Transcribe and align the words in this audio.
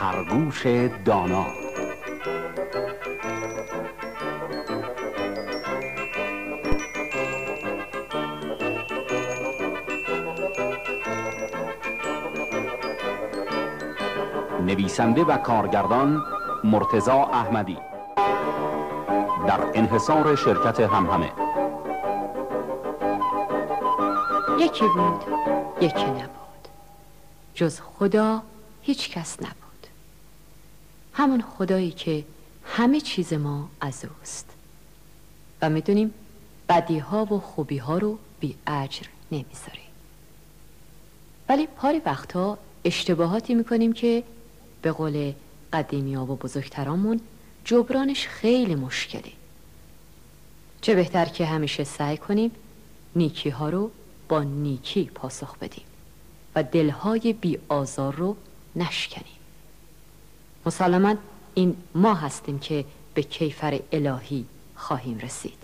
خرگوش 0.00 0.66
دانا. 1.04 1.46
نویسنده 14.66 15.24
و 15.24 15.36
کارگردان 15.36 16.22
مرتزا 16.64 17.22
احمدی. 17.22 17.78
در 19.46 19.60
انحصار 19.74 20.36
شرکت 20.36 20.80
همهمه. 20.80 21.32
یکی 24.58 24.84
بود 24.88 25.24
یکی 25.80 26.04
نبود. 26.04 26.68
جز 27.54 27.80
خدا 27.80 28.42
هیچ 28.82 29.10
کس 29.10 29.42
نبود. 29.42 29.67
همون 31.18 31.42
خدایی 31.42 31.90
که 31.90 32.24
همه 32.64 33.00
چیز 33.00 33.32
ما 33.32 33.68
از 33.80 34.04
اوست. 34.04 34.50
و 35.62 35.70
می‌دونیم 35.70 36.14
بدی 36.68 36.98
ها 36.98 37.24
و 37.24 37.40
خوبی 37.40 37.78
ها 37.78 37.98
رو 37.98 38.18
بی 38.40 38.54
اجر 38.66 39.06
نمی‌ذاره 39.32 39.82
ولی 41.48 41.66
پاری 41.66 41.98
وقتا 41.98 42.58
اشتباهاتی 42.84 43.54
می‌کنیم 43.54 43.92
که 43.92 44.22
به 44.82 44.92
قول 44.92 45.32
قدیمی 45.72 46.14
ها 46.14 46.22
و 46.22 46.36
بزرگترامون 46.36 47.20
جبرانش 47.64 48.26
خیلی 48.26 48.74
مشکله 48.74 49.32
چه 50.80 50.94
بهتر 50.94 51.24
که 51.24 51.46
همیشه 51.46 51.84
سعی 51.84 52.16
کنیم 52.16 52.50
نیکی 53.16 53.48
ها 53.50 53.68
رو 53.68 53.90
با 54.28 54.42
نیکی 54.42 55.04
پاسخ 55.04 55.58
بدیم 55.58 55.84
و 56.54 56.62
دلهای 56.62 57.32
بی 57.32 57.58
آزار 57.68 58.14
رو 58.14 58.36
نشکنیم. 58.76 59.37
مسلما 60.66 61.14
این 61.54 61.76
ما 61.94 62.14
هستیم 62.14 62.58
که 62.58 62.84
به 63.14 63.22
کیفر 63.22 63.80
الهی 63.92 64.44
خواهیم 64.76 65.18
رسید 65.18 65.58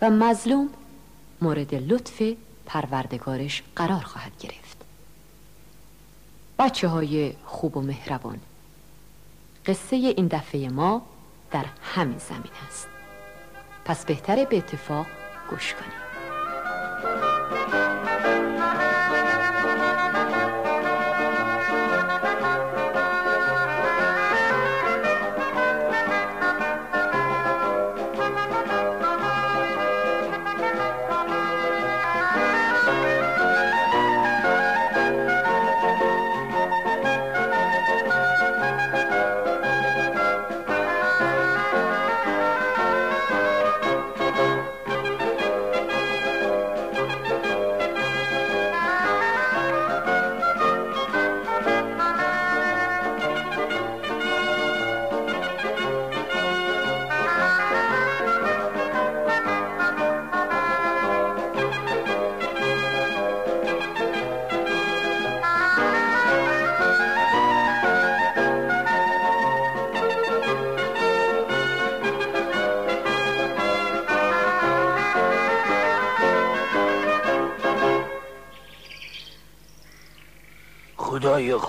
و 0.00 0.10
مظلوم 0.10 0.68
مورد 1.42 1.74
لطف 1.74 2.22
پروردگارش 2.66 3.62
قرار 3.76 4.00
خواهد 4.00 4.32
گرفت. 4.40 4.76
بچه 6.58 6.88
های 6.88 7.32
خوب 7.44 7.76
و 7.76 7.80
مهربان 7.80 8.40
قصه 9.66 9.96
این 9.96 10.26
دفعه 10.26 10.68
ما 10.68 11.02
در 11.50 11.64
همین 11.82 12.18
زمین 12.18 12.52
است 12.68 12.88
پس 13.84 14.04
بهتره 14.04 14.44
به 14.44 14.56
اتفاق 14.56 15.06
گوش 15.50 15.74
کنیم. 15.74 16.09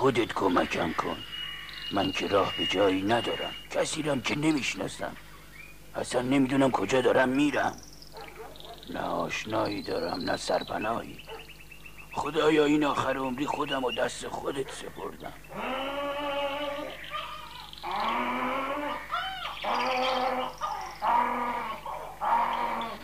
خودت 0.02 0.34
کمکم 0.34 0.94
کن. 0.94 1.18
من 1.92 2.12
که 2.12 2.28
راه 2.28 2.54
به 2.58 2.66
جایی 2.66 3.02
ندارم. 3.02 3.54
کسی 3.72 4.04
رم 4.04 4.22
که 4.22 4.36
نمی‌شناسم. 4.36 5.16
اصلا 5.96 6.22
نمی‌دونم 6.22 6.72
کجا 6.72 7.02
دارم 7.02 7.30
میرم. 7.30 7.76
نه 8.90 9.00
آشنایی 9.00 9.82
دارم 9.82 10.22
نه 10.22 10.38
سرپناهی 10.38 11.18
خدایا 12.14 12.66
این 12.66 12.84
آخر 12.84 13.18
عمری 13.18 13.46
خودم 13.46 13.84
و 13.84 13.92
دست 13.92 14.28
خودت 14.28 14.72
سپردم 14.72 15.34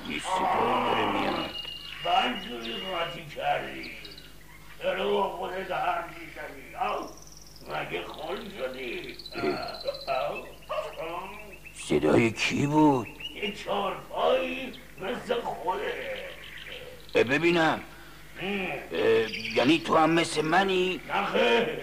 این 0.10 0.20
صدایی 0.20 0.86
داره 0.86 1.12
میاد 1.12 1.50
بدجوری 2.06 2.74
قاطی 2.92 3.26
کردی 3.36 3.92
داره 4.84 5.06
با 5.06 5.30
خودت 5.30 5.72
هم 5.72 6.04
میشنی 6.10 6.68
مگه 7.70 8.04
خل 8.04 8.38
شدی 8.58 9.18
صدای 11.74 12.32
کی 12.32 12.68
بود 12.68 13.08
یه 13.36 13.56
چارپایی 13.56 14.74
مثل 15.02 15.42
خوده 15.42 16.28
اه، 17.16 17.24
ببینم. 17.38 17.80
یعنی 19.56 19.80
تو 19.80 19.98
هم 19.98 20.10
مثل 20.10 20.42
منی؟ 20.42 21.02
نخه 21.10 21.80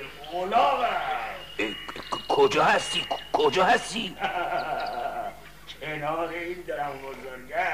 کجا 2.28 2.64
هستی؟ 2.64 3.04
کجا 3.32 3.64
هستی؟ 3.64 4.16
کنار 5.80 6.28
این 6.28 6.64
درم 6.66 6.92
بزرگه. 6.98 7.66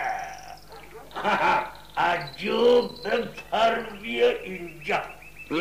عجوب 1.96 2.90
بپر 3.08 3.80
بیا 4.02 4.30
اینجا. 4.30 5.02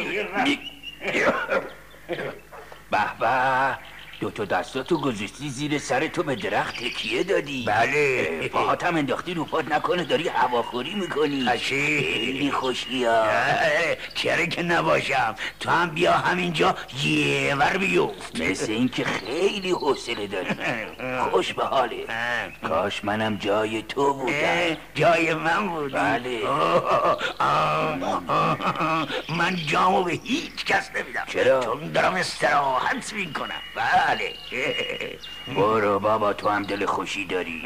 به 2.92 3.00
به. 3.20 3.78
دو 4.20 4.30
تا 4.30 4.46
دستاتو 4.46 4.98
گذاشتی 4.98 5.50
زیر 5.50 5.80
سر 5.80 6.08
تو 6.08 6.24
به 6.24 6.36
درخت 6.36 6.76
تکیه 6.76 7.24
دادی. 7.24 7.66
بله. 7.66 8.28
اه، 8.42 8.48
پاهاتم 8.48 8.96
انداختی 8.96 9.34
رو 9.34 9.46
پات 9.46 9.72
نکنه 9.72 10.04
داری 10.04 10.28
هواخوری 10.28 10.94
می‌کنی؟ 10.94 11.50
خیلی 11.50 12.52
خوشی 12.52 13.04
ها 13.04 13.26
چرا 14.16 14.46
که 14.46 14.64
نباشم. 14.64 15.36
تو 15.60 15.70
هم 15.70 15.90
بیا 15.90 16.14
همینجا 16.14 16.76
یه 17.04 17.56
ور 17.56 17.78
بیفت. 17.78 18.42
مثل 18.42 18.72
اینکه 18.72 19.04
خیلی 19.04 19.72
حوصله 19.72 20.28
داری. 20.28 20.50
خوش 21.32 21.54
به 21.54 21.66
حاله. 21.66 22.06
کاش 22.68 23.06
منم 23.06 23.36
جای 23.38 23.82
تو 23.82 24.14
بودم. 24.14 24.78
جای 24.96 25.34
من 25.34 25.68
بودی. 25.68 25.94
بله. 25.94 26.40
من 29.30 29.56
جامو 29.68 30.04
به 30.04 30.12
هیچ 30.12 30.66
کس 30.66 30.90
نمیدم. 30.96 31.24
چرا؟ 31.28 31.64
چون 31.64 31.92
دارم 31.92 32.14
استراحت 32.14 33.14
می‌کنم. 33.14 33.62
بله. 33.76 34.09
برو 35.56 36.00
بابا 36.00 36.34
تو 36.34 36.50
هم 36.50 36.64
دل 36.64 36.86
خوشی 36.86 37.26
داری. 37.26 37.64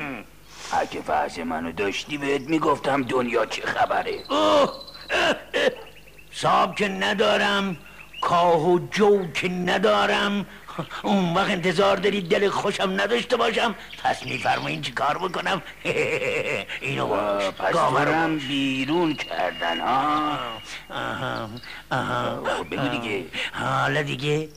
اگه 0.72 1.02
وضع 1.08 1.44
منو 1.44 1.72
داشتی 1.72 2.18
بهت 2.18 2.42
می‌گفتم 2.42 3.04
دنیا 3.04 3.46
چه 3.46 3.66
خبره. 3.66 4.24
اوه،. 4.30 4.74
صاحب 6.32 6.76
که 6.76 6.88
ندارم 6.88 7.78
کاه 8.22 8.70
و 8.70 8.80
جو 8.92 9.28
که 9.32 9.50
ندارم 9.50 10.46
اون 11.04 11.34
وقت 11.34 11.50
انتظار 11.50 11.98
داری 11.98 12.22
دل 12.22 12.50
خوشم 12.50 13.02
نداشته 13.02 13.38
باشم. 13.38 13.76
پس 14.04 14.26
میفرمایین 14.26 14.82
چی 14.82 14.92
کار 14.92 15.18
بکنم؟ 15.18 15.62
اینو 16.82 17.08
باش. 17.08 17.44
بیرون 18.48 19.14
کردن 19.14 19.80
ها؟ 19.80 20.38
آها 20.90 21.50
آها 21.92 22.64
بگو 22.64 22.88
دیگه. 22.88 23.26
حالا 23.54 24.02
دیگه 24.02 24.50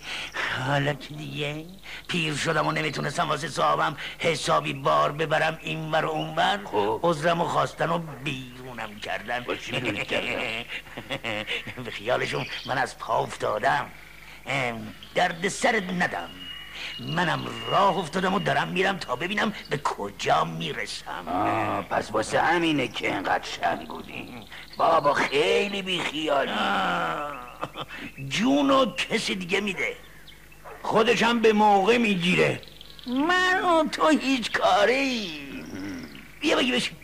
حالا 0.67 0.93
که 0.93 1.15
دیگه؟ 1.15 1.65
پیر 2.09 2.35
شدم 2.35 2.67
و 2.67 2.73
نمی‌تونستم 2.73 3.29
واسه 3.29 3.49
صاحبم 3.49 3.97
حسابی 4.19 4.73
بار 4.73 5.13
ببرم 5.13 5.59
این 5.63 5.91
و 5.91 6.09
اون 6.09 6.37
ور. 6.37 6.61
خب. 6.65 7.01
عذرم 7.03 7.41
و 7.41 7.45
خواستن 7.45 7.91
و 7.91 7.99
بیرونم 8.25 8.99
کردن؟ 9.03 9.45
به 11.85 11.91
خیالشون 11.91 12.47
من 12.67 12.79
از 12.79 12.99
پا 12.99 13.19
افتادم. 13.19 13.91
درد 15.15 15.49
سرت 15.49 15.91
ندم. 15.91 16.29
منم 17.01 17.47
راه 17.71 17.99
افتادم 17.99 18.35
و 18.35 18.39
دارم 18.39 18.69
میرم 18.69 18.99
تا 18.99 19.17
ببینم 19.17 19.53
به 19.71 19.77
کجا 19.85 20.45
می‌رسم. 20.45 21.29
آه، 21.29 21.83
پس 21.83 22.11
واسه 22.11 22.41
همینه 22.41 22.89
که 22.89 23.15
انقدر 23.15 23.45
شن 23.45 23.77
بودی. 23.77 24.29
بابا 24.77 25.15
خیلی 25.15 25.83
بیخیالی. 25.83 26.51
جونو 28.29 28.95
کسی 28.95 29.35
دیگه 29.35 29.61
میده. 29.61 29.97
خودشم 30.83 31.41
به 31.41 31.53
موقع 31.53 31.99
می‌گیره. 31.99 32.61
من 33.07 33.63
و 33.65 33.89
تو 33.89 34.09
هیچ 34.09 34.53
کاری. 34.53 35.41
بیا 36.41 36.57
بگی 36.57 36.73
بشین. 36.73 36.97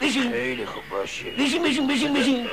بشین. 0.00 0.32
خیلی 0.32 0.66
خوب 0.66 0.82
باشه. 0.90 1.30
بشین 1.30 1.62
بشین 1.62 1.86
بشین 1.86 2.14
بشین. 2.14 2.48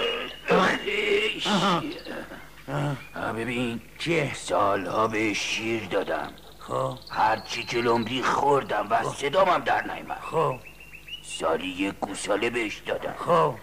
ببین 3.38 3.82
چیه؟ 4.00 4.32
سالها 4.34 5.08
به 5.08 5.34
شیر 5.34 5.84
دادم. 5.86 6.34
خب. 6.60 6.98
هر 7.12 7.40
چی 7.40 7.64
جلومری 7.64 8.24
خوردم 8.24 8.88
و 8.90 9.04
صدامم 9.04 9.58
در 9.58 9.94
نیامد 9.94 10.20
خب. 10.32 10.56
سالی 11.24 11.68
یک 11.68 11.94
گوساله 12.00 12.50
بهش 12.50 12.78
دادم. 12.78 13.16
خب. 13.18 13.56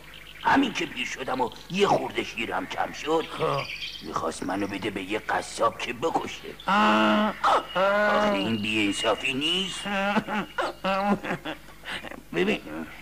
همین 0.43 0.73
که 0.73 0.87
پیر 0.87 1.07
شدم 1.07 1.41
و 1.41 1.51
یه 1.71 1.87
خورده 1.87 2.25
شیرم 2.25 2.67
کم 2.67 2.93
شد 2.93 3.25
خب. 3.39 3.61
می‌خواست 4.07 4.43
منو 4.43 4.67
بده 4.67 4.91
به 4.91 5.03
یه 5.03 5.19
قصاب 5.19 5.79
که 5.79 5.93
بکشه. 5.93 6.49
آه. 6.67 7.35
آخه 7.75 8.33
این 8.33 8.63
بیانصافی 8.63 9.35
نیست. 9.35 9.81
ببین 12.35 12.61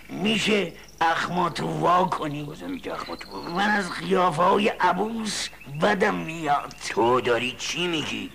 میشه 0.09 0.73
اخماتو 1.01 1.67
وا 1.67 2.05
کنی. 2.05 2.43
بازم 2.43 2.71
میگه 2.71 2.93
اخماتو. 2.93 3.43
من 3.43 3.71
از 3.71 3.91
قیافه 3.93 4.43
های 4.43 4.69
عبوس 4.69 5.49
بدم 5.83 6.15
میاد. 6.15 6.75
تو 6.89 7.21
داری 7.21 7.57
چی 7.59 7.87
میگی؟ 7.87 8.33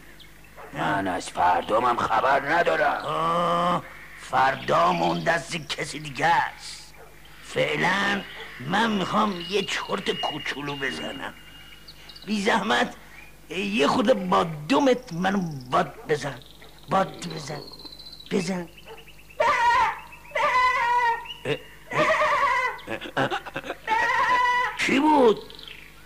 من 0.73 1.07
از 1.07 1.29
فردامم 1.29 1.97
خبر 1.97 2.53
ندارم. 2.53 3.05
آه، 3.05 3.83
فردامون 4.21 5.23
دست 5.23 5.55
کسی 5.55 5.99
دیگه 5.99 6.25
است. 6.25 6.93
فعلا 7.43 8.21
من 8.67 8.91
می‌خوام 8.91 9.41
یه 9.49 9.61
چرت 9.61 10.11
کوچولو 10.11 10.75
بزنم. 10.75 11.33
بی 12.25 12.41
زحمت 12.41 12.95
یه 13.49 13.87
خود 13.87 14.29
با 14.29 14.43
دومت 14.43 15.13
منو 15.13 15.41
باد 15.71 15.93
بزن. 16.09 16.39
باد 16.89 17.27
بزن. 17.35 17.61
بزن. 18.31 18.67
کی 24.79 24.99
بود؟ 24.99 25.39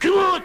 کی 0.01 0.09
بود؟ 0.09 0.43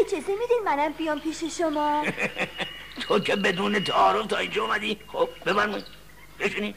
اجازه 0.00 0.32
میدین 0.32 0.60
منم 0.64 0.92
بیام 0.92 1.20
پیش 1.20 1.44
شما؟ 1.58 2.04
تو 3.00 3.18
که 3.18 3.36
بدون 3.36 3.84
تعارف 3.84 4.26
تا 4.26 4.36
اینجا 4.36 4.64
اومدی؟ 4.64 4.98
خب 5.12 5.28
ببرمون 5.46 5.82
بشینی. 6.40 6.74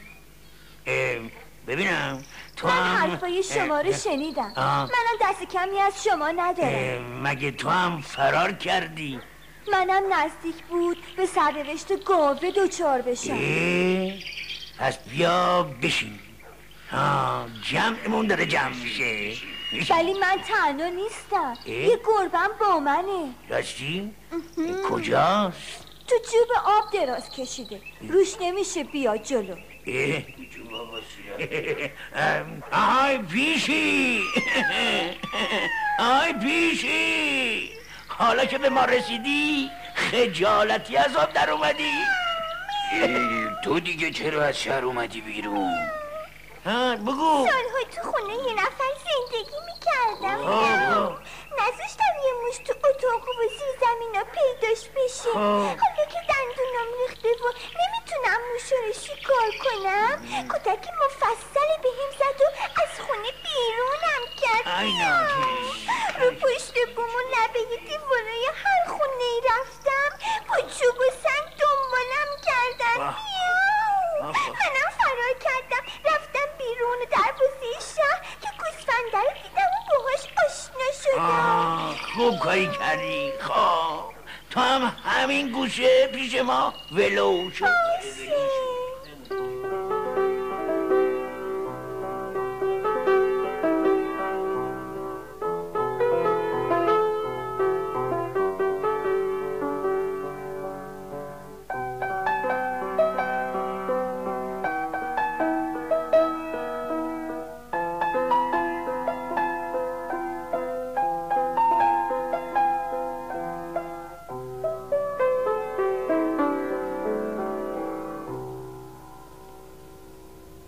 اه، 0.86 1.18
ببینم. 1.66 2.22
تو 2.56 2.68
من 2.68 2.72
هم 2.72 3.10
حرفای 3.10 3.42
شما 3.42 3.80
رو 3.80 3.92
شنیدم. 3.92 4.52
منم 4.56 4.88
دست 5.20 5.42
کمی 5.42 5.80
از 5.80 6.04
شما 6.04 6.28
ندارم. 6.28 7.22
مگه 7.22 7.50
تو 7.50 7.68
هم 7.68 8.00
فرار 8.00 8.52
کردی؟ 8.52 9.20
منم 9.72 10.02
نزدیک 10.12 10.64
بود 10.64 10.96
به 11.16 11.26
سرنوشت 11.26 12.04
گاوه 12.04 12.50
دوچار 12.50 13.02
بشم. 13.02 13.38
پس 14.78 14.98
بیا 14.98 15.62
بشین. 15.82 16.19
ها 16.90 17.46
جمعمون 17.62 18.26
داره 18.26 18.46
جمع 18.46 18.74
میشه. 18.74 19.32
ولی 19.90 20.12
من 20.12 20.38
تنها 20.48 20.88
نیستم؟ 20.88 21.56
یه 21.66 22.00
گربم 22.06 22.50
با 22.60 22.80
منه. 22.80 23.34
راستی 23.48 24.14
کجاست؟ 24.90 25.86
تو 26.08 26.16
جوب 26.16 26.48
آب 26.64 26.92
دراز 26.92 27.30
کشیده. 27.30 27.80
روش 28.08 28.34
نمیشه 28.40 28.84
بیا 28.84 29.16
جلو. 29.16 29.56
آهای 32.72 33.18
پیشی. 33.18 34.20
آهای 35.98 36.32
پیشی. 36.32 37.70
حالا 38.08 38.44
که 38.44 38.58
به 38.58 38.68
ما 38.68 38.84
رسیدی 38.84 39.70
خجالتی 39.94 40.96
از 40.96 41.16
آب 41.16 41.32
در 41.32 41.50
اومدی. 41.50 41.92
تو 43.64 43.80
دیگه 43.80 44.10
چرا 44.10 44.42
از 44.44 44.58
شهر 44.58 44.84
اومدی 44.84 45.20
بیرون؟ 45.20 45.78
ها 46.66 46.96
بگو. 46.96 47.46
سالها 47.46 47.82
تو 47.94 48.10
خونه 48.10 48.34
یه 48.34 48.54
نفر 48.54 48.92
زندگی 49.06 49.58
می‌کردم. 49.68 50.40
نذاشتم 51.58 52.14
یه 52.26 52.32
موش 52.42 52.56
تو 52.58 52.72
اتاق 52.88 53.28
و 53.28 53.48
زیر 53.58 53.72
زمین 53.80 54.16
ها 54.16 54.24
پیداش 54.24 54.88
بشه. 54.88 55.32
حالا 55.34 56.04
که 56.12 56.20
دندونم 56.30 56.88
ریخته 57.00 57.28
و 57.28 57.48
نمی‌تونم 57.80 58.40
موش 58.52 58.72
رو 58.72 58.92
شکار 58.92 59.50
کنم 59.64 60.16
کتک 60.48 60.88
مفصلی 61.04 61.76
به 61.82 61.88
هم 61.98 62.10
زد 62.18 62.40
و 62.42 62.46
از 62.82 63.00
خونه 63.06 63.30
بیرونم 63.44 64.22
کرد. 64.40 64.64
رو 66.20 66.30
پشت 66.30 66.74
بوم 66.96 67.04
و 67.04 67.22
لبه 67.32 67.76
دیوارای 67.76 68.46
هر 68.64 68.82
خونه 68.88 69.24
ای 69.24 69.40
رفتم. 69.50 70.10
با 70.48 70.56
چوب 70.56 70.98
و 70.98 71.10
سنگ 71.22 71.48
دنبالم 71.60 72.30
کردن. 72.46 72.98
منم 74.22 74.90
فرار 74.98 75.34
کردم. 75.40 75.84
بیرون 76.70 76.98
دروازه 77.10 77.94
شهر 77.96 78.20
که 78.42 78.48
گوسفنده 78.58 79.18
رو 79.18 79.42
دیدم 79.42 79.62
و 79.62 79.96
باهاش 79.96 80.20
آشنا 80.46 81.02
شدم. 81.02 81.22
آه، 81.22 81.96
خوب 82.14 82.38
کاری 82.38 82.68
کردی 82.68 83.32
خب. 83.40 84.10
تو 84.50 84.60
هم 84.60 84.92
همین 85.04 85.52
گوشه 85.52 86.06
پیش 86.06 86.34
ما. 86.34 86.74
ولو 86.92 87.50
شد. 87.50 87.66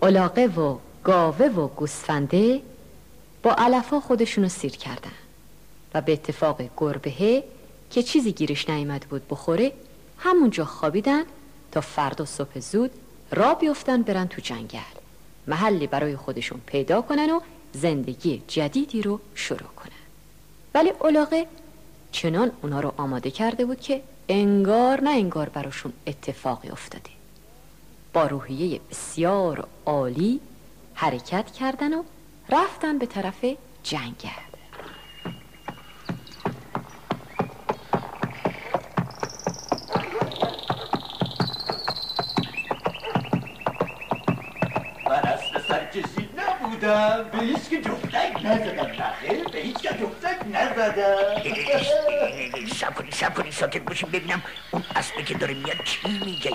علاقه 0.03 0.45
و 0.45 0.77
گاوه 1.03 1.45
و 1.45 1.67
گوسفنده 1.67 2.61
با 3.43 3.55
علفا 3.57 3.99
خودشونو 3.99 4.49
سیر 4.49 4.71
کردن 4.71 5.11
و 5.93 6.01
به 6.01 6.13
اتفاق 6.13 6.61
گربهه 6.77 7.43
که 7.89 8.03
چیزی 8.03 8.31
گیرش 8.31 8.69
نیامده 8.69 9.07
بود 9.07 9.21
بخوره 9.29 9.71
همونجا 10.17 10.65
خوابیدن 10.65 11.23
تا 11.71 11.81
فردا 11.81 12.25
صبح 12.25 12.59
زود 12.59 12.91
را 13.31 13.53
بیفتن 13.53 14.01
برن 14.01 14.27
تو 14.27 14.41
جنگل. 14.41 14.79
محلی 15.47 15.87
برای 15.87 16.15
خودشون 16.15 16.61
پیدا 16.65 17.01
کنن 17.01 17.29
و 17.29 17.39
زندگی 17.73 18.43
جدیدی 18.47 19.01
رو 19.01 19.19
شروع 19.35 19.59
کنن. 19.59 20.03
ولی 20.73 20.91
علاقه 21.01 21.47
چنان 22.11 22.51
اونا 22.61 22.79
رو 22.79 22.93
آماده 22.97 23.31
کرده 23.31 23.65
بود 23.65 23.81
که 23.81 24.01
انگار 24.29 25.01
نه 25.01 25.09
انگار 25.09 25.49
براشون 25.49 25.93
اتفاقی 26.07 26.69
افتاده. 26.69 27.22
با 28.13 28.27
روحیه 28.27 28.79
بسیار 28.89 29.67
عالی 29.85 30.39
حرکت 30.93 31.51
کردن 31.51 31.93
و 31.93 32.03
رفتن 32.49 32.97
به 32.97 33.05
طرف 33.05 33.45
جنگل. 33.83 34.29
من 45.05 45.11
اصل 45.11 45.61
سرکشی 45.67 46.29
نبودم 46.37 47.29
به 47.31 47.37
هیچ 47.39 47.69
که 47.69 47.81
جفتک 47.81 48.12
نزدم 48.43 49.03
نخیر 49.03 49.47
به 49.47 49.59
هیچ 49.59 49.77
که 49.77 49.89
جفتک 49.89 50.37
نزدم 50.53 51.41
سب 52.75 52.95
کنی 52.95 53.11
سب 53.11 53.33
کنی 53.33 53.51
ساکت 53.51 53.81
باشیم. 53.81 54.09
ببینم 54.09 54.41
اون 54.71 54.83
اسبه 54.95 55.23
که 55.23 55.33
داره 55.33 55.53
میاد 55.53 55.77
چی 55.83 55.99
میگه. 56.25 56.51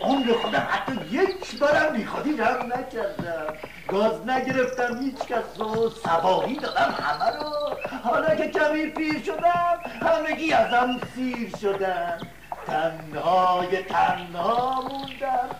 عمر 0.00 0.32
خودم 0.32 0.68
حتی 0.70 0.92
یک 1.10 1.58
بارم 1.60 1.92
بیخودی 1.96 2.36
رم 2.36 2.72
نکردم. 2.72 3.54
گاز 3.88 4.28
نگرفتم 4.28 5.02
هیچ 5.02 5.18
کس 5.18 5.58
رو. 5.58 5.90
سواقی 5.90 6.56
دادم 6.56 6.94
همه 7.02 7.38
رو. 7.38 7.76
حالا 8.04 8.34
که 8.34 8.48
کمی 8.48 8.86
پیر 8.86 9.22
شدم 9.26 9.80
همگی 10.02 10.52
ازم 10.52 11.00
سیر 11.14 11.50
شدن. 11.60 12.20
تنهای 12.66 13.82
تنها 13.82 14.80
موندم. 14.80 15.50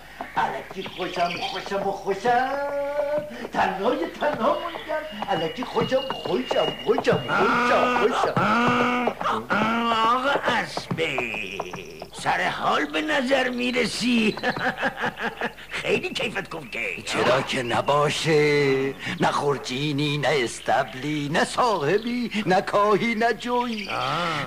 علکی 0.41 0.83
خوشم 0.83 1.31
خوشم 1.41 1.89
و 1.89 1.93
خوشم 1.93 2.51
تنهای 3.53 4.07
تنها 4.21 4.53
موندم 4.53 5.29
علکی 5.31 5.65
خوشم 5.65 6.01
خوشم 6.13 6.67
خوشم 6.85 7.21
خوشم 7.29 7.99
خوشم 8.01 8.35
آقا 9.93 10.31
اسبه 10.47 11.19
سر 12.23 12.49
حال 12.49 12.85
به 12.87 13.03
نظر 13.03 13.49
می‌رسی؟ 13.49 14.37
خیلی 15.83 16.09
کیفت 16.15 16.51
کوفته 16.51 17.03
چرا 17.05 17.43
که 17.43 17.63
نباشه. 17.63 18.95
نه 19.21 19.31
خورجینی 19.33 20.19
نه 20.19 20.29
استبلی 20.31 21.29
نه 21.33 21.45
صاحبی 21.45 22.31
نه 22.47 22.61
کاهی 22.61 23.15
نه 23.15 23.33
جوی. 23.33 23.89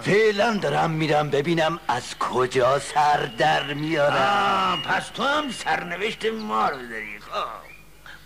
فعلا 0.02 0.58
دارم 0.58 0.92
میرم 0.92 1.30
ببینم 1.30 1.80
از 1.88 2.18
کجا 2.20 2.80
سر 2.80 3.30
در 3.38 3.74
میارم 3.74 4.82
پس 4.88 5.08
تو 5.10 5.24
هم 5.24 5.52
سرنوشت 5.52 6.26
ما 6.26 6.70
رو 6.70 6.78
داری 6.78 7.20
خب. 7.20 7.74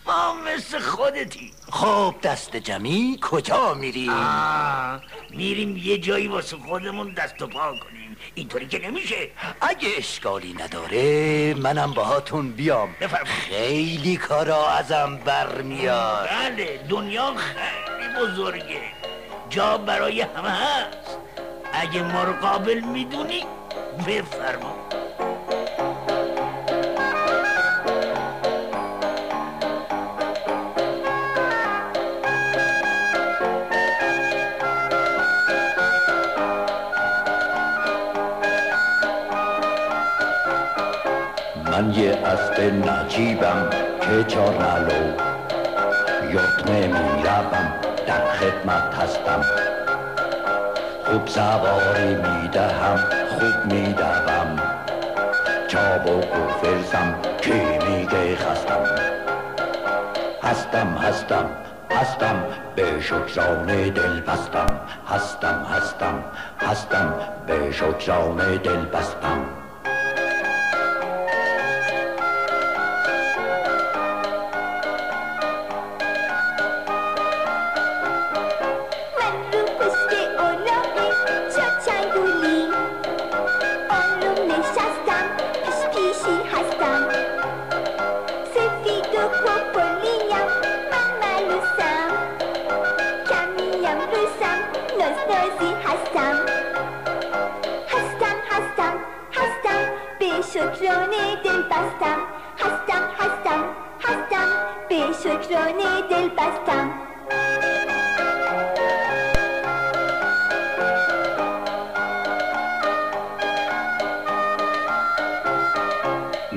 ما 0.07 0.33
مثل 0.33 0.79
خودتی. 0.79 1.51
خب 1.71 2.15
دست 2.23 2.55
جمعی 2.55 3.19
کجا 3.21 3.73
میری؟ 3.73 4.09
آه 4.09 5.01
میریم 5.29 5.77
یه 5.77 5.97
جایی 5.97 6.27
واسه 6.27 6.57
خودمون 6.57 7.13
دست 7.13 7.41
و 7.41 7.47
پا 7.47 7.71
کنیم. 7.83 7.96
اینطوری 8.37 8.67
که 8.67 8.79
نمیشه. 8.79 9.29
اگه 9.61 9.89
اشکالی 9.97 10.53
نداره 10.53 11.53
منم 11.53 11.91
باهاتون 11.91 12.51
بیام. 12.51 12.95
بفرمایید. 13.01 13.37
خیلی 13.49 14.17
کارا 14.17 14.69
ازم 14.69 15.19
برمیاد. 15.25 16.29
بله 16.29 16.79
دنیا 16.89 17.33
خیلی 17.35 18.07
بزرگه. 18.19 18.81
جا 19.49 19.77
برای 19.77 20.21
همه 20.21 20.49
هست. 20.49 21.17
اگه 21.73 22.03
ما 22.03 22.23
رو 22.23 22.33
قابل 22.33 22.79
می‌دونی 22.79 23.45
بفرما. 24.07 24.86
من 41.87 41.93
یه 41.93 42.11
اسب 42.25 42.59
نجیبم 42.89 43.69
که 44.01 44.23
چار 44.23 44.53
ملو 44.53 45.13
یطمه 46.31 46.87
می‌روم 46.87 47.73
در 48.07 48.27
خدمت 48.31 48.95
هستم. 48.95 49.41
خوب 51.05 51.27
سواری 51.27 52.15
می‌دهم 52.15 52.97
خوب 53.29 53.73
میدوم 53.73 54.59
چابک 55.67 56.35
و 56.35 56.47
فرزم 56.61 57.15
کی 57.41 57.61
میگه 57.87 58.35
خستم. 58.35 58.83
هستم 60.43 60.87
هستم 60.87 61.49
هستم 61.91 62.43
به 62.75 63.01
شکران 63.01 63.65
دل 63.65 64.21
بستم. 64.21 64.79
هستم 65.09 65.65
هستم 65.75 66.23
هستم 66.59 67.13
به 67.47 67.71
شکران 67.71 68.37
دل 68.37 68.85
بستم. 68.85 69.46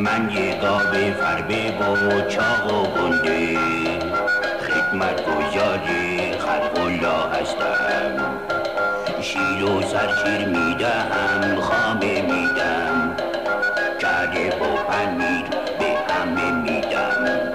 من 0.01 0.31
یه 0.31 0.61
گاو 0.61 0.93
فربه 1.21 1.73
و 1.79 2.29
چاق 2.29 2.67
و 2.75 2.87
گنده. 2.87 3.59
خدمت 4.61 5.25
گذاری 5.25 6.33
خلق 6.39 6.79
الله 6.85 7.41
هستم. 7.41 8.35
شیر 9.23 9.65
و 9.65 9.83
سرشیر 9.83 10.49
می‌دهم 10.49 11.61
خامه 11.61 12.23
میدم. 12.23 13.17
کرده 14.01 14.57
با 14.61 14.67
پنیر 14.67 15.45
به 15.79 16.15
همه 16.15 16.53
میدم. 16.53 17.53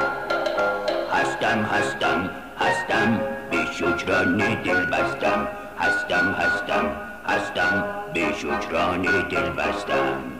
هستم 1.13 1.61
هستم 1.63 2.29
هستم 2.59 3.19
به 3.51 3.57
شکران 3.73 4.37
دل 4.37 4.85
بستم. 4.85 5.47
هستم 5.79 6.35
هستم 6.39 6.85
هستم 7.27 7.85
به 8.13 8.33
شکران 8.33 9.01
دل 9.01 9.49
بستم. 9.49 10.34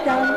هستم. 0.00 0.36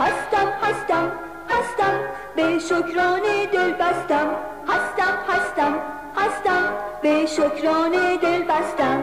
هستم 0.00 0.48
هستم 0.62 1.12
هستم. 1.50 1.98
به 2.36 2.58
شکران 2.58 3.22
دل 3.52 3.72
بستم. 3.72 4.26
هستم 4.68 5.14
هستم 5.28 5.74
هستم. 6.16 6.62
به 7.02 7.26
شکران 7.26 7.90
دل 8.22 8.42
بستم. 8.42 9.02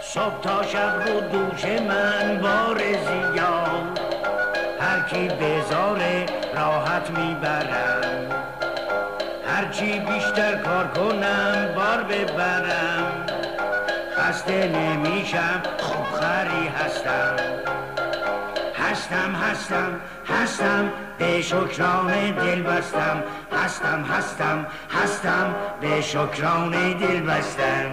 صبح 0.00 0.40
تا 0.42 0.62
شب 0.62 1.02
رو 1.06 1.20
دوش 1.20 1.64
من 1.64 2.40
بار 2.42 2.78
زیاد 2.78 4.00
هر 4.80 5.00
کی 5.00 5.28
بزاره 5.28 6.26
راحت 6.54 7.10
می‌برم. 7.10 8.47
هرچی 9.58 10.00
بیشتر 10.00 10.56
کار 10.56 10.86
کنم 10.86 11.68
بار 11.76 12.02
ببرم. 12.02 13.26
خسته 14.16 14.68
نمیشم 14.68 15.62
خوب 15.78 16.06
خری 16.20 16.68
هستم. 16.68 17.36
هستم 18.78 19.34
هستم 19.34 20.00
هستم 20.26 20.92
به 21.18 21.42
شکران 21.42 22.30
دل 22.30 22.62
بستم. 22.62 23.22
هستم 23.64 24.04
هستم 24.04 24.66
هستم 25.02 25.54
به 25.80 26.00
شکران 26.00 26.70
دل 26.92 27.20
بستم. 27.20 27.90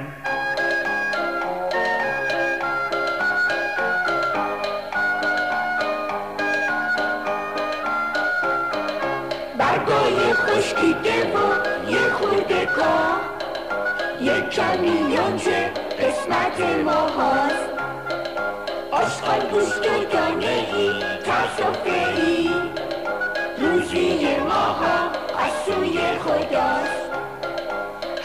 برگای 9.58 10.34
خشکیده 10.34 11.15
کاه 12.66 13.20
یک 14.22 14.50
کمی 14.50 15.16
یونجه 15.16 15.72
قسمت 16.00 16.60
ما 16.86 17.08
هست. 17.08 17.70
آشغال 18.92 19.50
گوشت 19.52 19.92
و 19.92 20.04
دانه 20.12 20.66
ای 20.76 20.90
و 21.60 21.74
فری 21.74 22.50
روزی 23.58 24.36
ماها 24.38 25.10
از 25.38 25.52
سوی 25.66 26.00
خداست. 26.00 27.06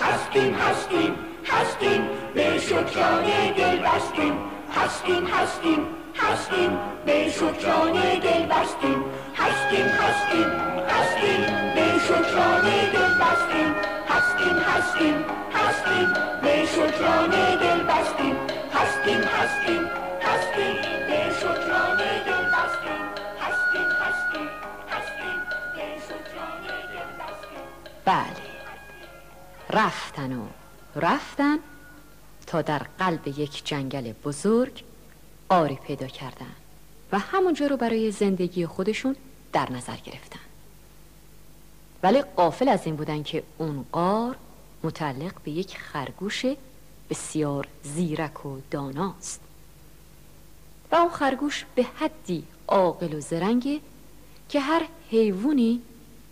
هستیم 0.00 0.54
هستیم 0.54 1.14
هستیم. 1.44 2.08
به 2.34 2.58
شکران 2.58 3.24
دل 3.56 3.76
بستیم. 3.76 4.38
هستیم 4.76 5.26
هستیم 5.26 5.86
هستیم. 6.16 6.78
به 7.06 7.28
شکران 7.28 7.92
دل 7.92 8.46
بستیم. 8.46 9.04
هستیم 9.34 9.86
هستیم 9.86 10.48
هستیم. 10.88 11.74
به 11.74 11.89
شکران 12.10 12.62
دل 12.92 13.14
بستیم. 13.22 13.74
هستیم 14.08 14.56
هستیم 14.56 15.24
هستیم. 15.54 16.08
به 16.42 16.66
شکران 16.66 17.30
دل 17.30 17.80
بستیم. 17.82 18.36
هستیم 18.74 19.20
هستیم 19.20 19.82
هستیم. 20.22 20.74
به 21.08 21.20
شکران 21.40 21.96
دل 22.26 22.44
بستیم. 22.54 23.00
هستیم 23.40 23.88
هستیم 24.02 24.48
هستیم. 24.90 25.38
به 25.76 25.86
شکران 26.08 26.62
دل 26.92 27.10
بستیم. 27.20 27.64
بله. 28.04 28.50
رفتن 29.70 30.32
و 30.32 30.46
رفتن 30.96 31.58
تا 32.46 32.62
در 32.62 32.82
قلب 32.98 33.28
یک 33.28 33.64
جنگل 33.64 34.12
بزرگ 34.12 34.82
قاری 35.48 35.78
پیدا 35.86 36.06
کردن 36.06 36.54
و 37.12 37.18
همونجا 37.18 37.66
رو 37.66 37.76
برای 37.76 38.10
زندگی 38.10 38.66
خودشون 38.66 39.16
در 39.52 39.72
نظر 39.72 39.96
گرفتن. 39.96 40.49
ولی 42.02 42.22
قافل 42.22 42.68
از 42.68 42.86
این 42.86 42.96
بودن 42.96 43.22
که 43.22 43.42
اون 43.58 43.84
قار 43.92 44.36
متعلق 44.82 45.32
به 45.44 45.50
یک 45.50 45.78
خرگوش 45.78 46.44
بسیار 47.10 47.68
زیرک 47.82 48.46
و 48.46 48.58
داناست. 48.70 49.40
و 50.92 50.96
اون 50.96 51.10
خرگوش 51.10 51.64
به 51.74 51.82
حدی 51.82 52.44
عاقل 52.68 53.14
و 53.14 53.20
زرنگه 53.20 53.80
که 54.48 54.60
هر 54.60 54.82
حیوانی 55.10 55.80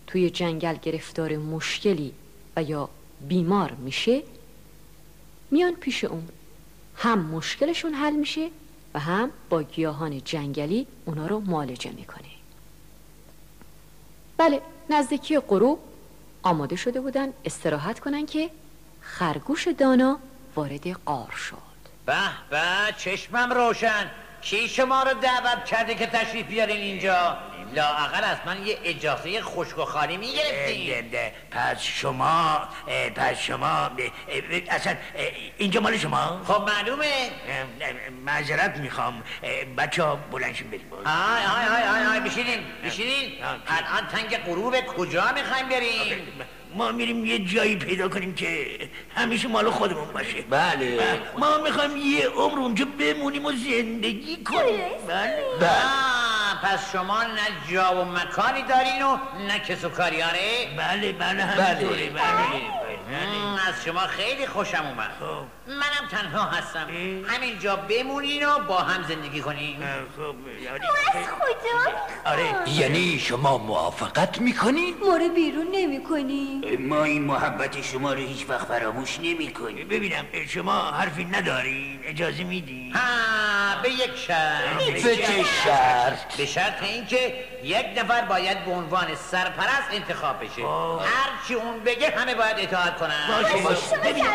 توی 0.07 0.29
جنگل 0.29 0.75
گرفتار 0.75 1.37
مشکلی 1.37 2.13
و 2.55 2.63
یا 2.63 2.89
بیمار 3.27 3.71
میشه 3.71 4.23
میان 5.51 5.75
پیش 5.75 6.03
اون. 6.03 6.27
هم 6.95 7.19
مشکلشون 7.19 7.93
حل 7.93 8.15
میشه 8.15 8.49
و 8.93 8.99
هم 8.99 9.31
با 9.49 9.63
گیاهان 9.63 10.21
جنگلی 10.23 10.87
اونا 11.05 11.27
رو 11.27 11.39
معالجه 11.39 11.91
می‌کنه. 11.91 12.27
بله 14.37 14.61
نزدیکی 14.89 15.39
غروب 15.39 15.79
آماده 16.43 16.75
شده 16.75 17.01
بودن 17.01 17.33
استراحت 17.45 17.99
کنن 17.99 18.25
که 18.25 18.49
خرگوش 19.01 19.67
دانا 19.67 20.19
وارد 20.55 20.87
قار 20.87 21.31
شد. 21.31 21.57
به 22.05 22.15
به 22.49 22.61
چشمم 22.97 23.53
روشن. 23.53 24.11
کی 24.41 24.69
شما 24.69 25.03
رو 25.03 25.13
دعوت 25.13 25.65
کرده 25.65 25.95
که 25.95 26.05
تشریف 26.07 26.45
بیارین 26.45 26.77
اینجا؟ 26.77 27.37
لااقل 27.73 28.23
از 28.23 28.37
من 28.45 28.67
یه 28.67 28.77
اجازه 28.83 29.41
خشک 29.41 29.77
و 29.77 29.85
خالی 29.85 30.17
می‌گرفتین. 30.17 31.05
پس 31.51 31.81
شما 31.81 32.67
پس 33.15 33.39
شما 33.39 33.91
اصلا 34.69 34.95
اینجا 35.57 35.81
مال 35.81 35.97
شما؟ 35.97 36.41
خب 36.47 36.69
معلومه. 36.69 37.31
معذرت 38.25 38.77
می‌خوام. 38.77 39.23
بچه 39.77 40.03
ها 40.03 40.15
بلند 40.15 40.41
شین 40.41 40.67
بریم. 40.67 40.93
آی 40.93 41.43
آی 41.45 41.65
آی 41.75 41.83
آی 41.83 42.05
آی 42.05 42.29
بشینین 42.29 42.59
بشینین 42.83 43.43
آه. 43.43 43.77
الان 43.77 44.07
تنگ 44.07 44.37
غروب 44.37 44.85
کجا 44.85 45.31
می‌خوایم 45.31 45.69
بریم؟ 45.69 46.27
ما 46.75 46.91
میریم 46.91 47.25
یه 47.25 47.39
جایی 47.39 47.75
پیدا 47.75 48.09
کنیم 48.09 48.33
که 48.35 48.67
همیشه 49.15 49.47
مال 49.47 49.69
خودمون 49.69 50.07
باشه. 50.13 50.41
بله. 50.41 50.99
ما 51.37 51.57
می‌خوایم 51.57 51.97
یه 51.97 52.27
عمر 52.27 52.59
اونجا 52.59 52.85
بمونیم 52.99 53.45
و 53.45 53.51
زندگی 53.51 54.43
کنیم. 54.43 54.81
بله. 55.07 55.43
آه، 55.67 56.61
پس 56.63 56.91
شما 56.91 57.23
نه 57.23 57.71
جا 57.71 58.01
و 58.01 58.05
مکانی 58.05 58.61
دارین 58.61 59.01
و 59.03 59.17
نه 59.47 59.59
کس 59.59 59.85
و 59.85 59.89
کاری 59.89 60.21
آره؟ 60.21 60.67
بله 60.77 61.11
بله 61.11 61.43
همینطوره 61.43 62.09
بله. 62.09 62.61
مم، 63.09 63.59
از 63.67 63.85
شما 63.85 63.99
خیلی 63.99 64.47
خوشم 64.47 64.85
اومد. 64.85 65.11
خب. 65.19 65.58
منم 65.69 66.07
تنها 66.11 66.43
هستم. 66.45 66.87
همینجا 67.27 67.75
بمونین 67.75 68.45
و 68.45 68.59
با 68.59 68.77
هم 68.77 69.03
زندگی 69.07 69.41
کنین. 69.41 69.75
خب 70.17 70.35
یعنی- 70.63 70.79
از 71.13 71.25
خدا 71.27 72.31
آره. 72.31 72.69
یعنی 72.79 73.19
شما 73.19 73.57
موافقت 73.57 74.41
می‌کنید؟ 74.41 74.95
ما 75.07 75.15
رو 75.17 75.29
بیرون 75.29 75.67
نمی 75.71 76.03
کنی 76.03 76.61
ما 76.79 77.03
این 77.03 77.23
محبت 77.23 77.81
شما 77.81 78.13
رو 78.13 78.19
هیچ 78.19 78.45
وقت 78.49 78.67
فراموش 78.67 79.19
نمی 79.19 79.53
کنیم 79.53 79.87
ببینم 79.87 80.25
شما 80.47 80.81
حرفی 80.91 81.25
ندارین 81.25 81.99
اجازه 82.03 82.43
میدین؟ 82.43 82.93
ها 82.93 83.81
به 83.83 83.89
یک 83.89 84.15
شرط. 84.27 84.83
به 84.83 85.01
چه 85.01 85.43
شرط؟ 85.63 86.37
به 86.37 86.45
شرط 86.45 86.83
اینکه 86.83 87.33
یک 87.63 87.85
نفر 87.97 88.21
باید 88.21 88.65
به 88.65 88.71
عنوان 88.71 89.15
سرپرست 89.15 89.89
انتخاب 89.91 90.43
بشه. 90.43 90.61
هر 90.61 91.29
چی 91.47 91.53
اون 91.53 91.79
بگه 91.79 92.13
همه 92.17 92.35
باید 92.35 92.59
اطاعت 92.59 92.97
کنن. 92.97 93.41
باشه 93.41 93.57
باشه. 93.63 93.97
ببین 93.97 94.25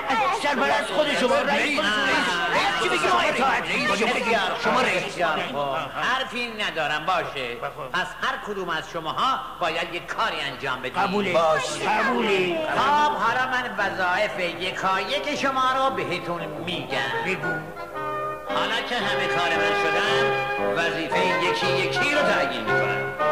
سرپرست 0.43 0.93
خود 0.97 1.15
شما 1.21 1.37
رئیس 1.37 1.81
رئیس 1.81 2.83
چی 2.83 2.89
بگی 2.89 3.07
ما 3.07 3.21
اطاعت 3.21 3.65
شما 4.65 4.81
رئیس. 4.81 5.19
حرفی 6.03 6.53
ندارم 6.53 7.07
باشه. 7.07 7.55
پس 7.93 8.07
هر 8.23 8.37
کدوم 8.47 8.69
از 8.71 8.91
شماها 8.93 9.41
باید 9.61 9.95
یک 9.95 10.07
کاری 10.07 10.41
انجام 10.41 10.81
بدید. 10.81 10.99
قبوله. 10.99 11.33
قبوله. 11.89 12.59
خب 12.77 13.13
حالا 13.13 13.47
من 13.51 13.75
وظایف 13.79 14.61
یکایک 14.61 15.41
شما 15.41 15.73
رو 15.73 15.91
بهتون 15.97 16.45
میگم. 16.45 16.99
بگو. 17.27 17.55
حالا 18.49 18.81
که 18.89 18.95
همه 18.95 19.27
کار 19.27 19.49
من 19.49 19.75
شدن 19.83 20.25
وظیفه 20.77 21.19
یکی 21.45 21.67
یکی 21.67 22.15
رو 22.15 22.23
تعیین 22.23 22.61
می‌کنم. 22.61 23.24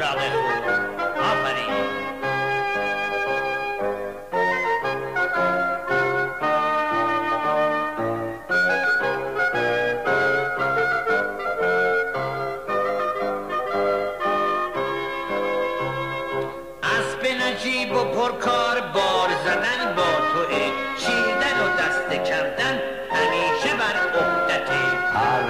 آفرین 0.00 0.41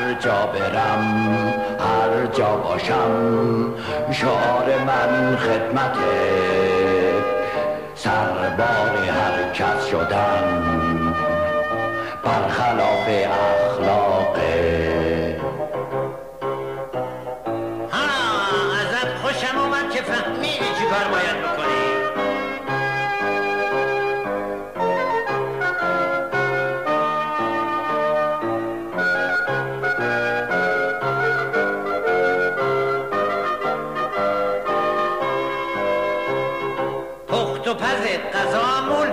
هر 0.03 0.15
جا 0.15 0.47
برم 0.47 1.55
هر 1.81 2.27
جا 2.27 2.57
باشم 2.57 3.75
شعار 4.13 4.79
من 4.87 5.37
خدمته 5.37 6.03
سربار 7.95 8.97
هر 9.09 9.53
کس 9.55 9.87
شدن 9.87 11.15
برخلاف 12.25 13.09
اخلاقه 13.09 14.53
ها 17.93 18.07
ازت 18.81 19.17
خوشم 19.23 19.59
اومد 19.59 19.91
که 19.91 20.03
فهمیدی 20.03 20.59
چی 20.79 20.85
کار 20.91 21.09
باید 21.11 21.43
بکنی. 21.43 21.92
غذامون 38.62 39.08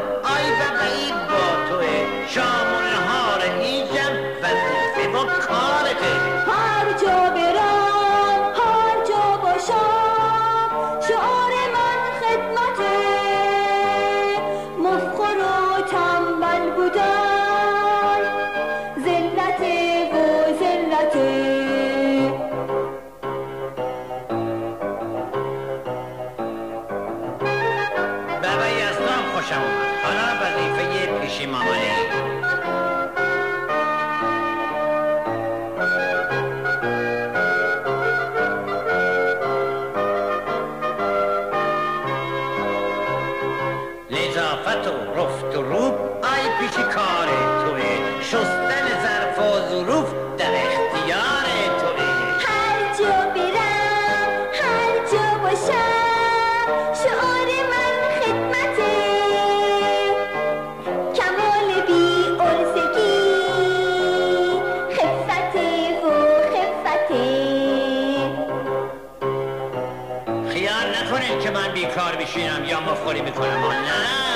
Por 73.09 73.23
mi 73.23 73.31
corazón. 73.31 74.28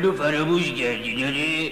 منو 0.00 0.12
فراموش 0.12 0.72
کردی 0.72 1.22
داره 1.22 1.70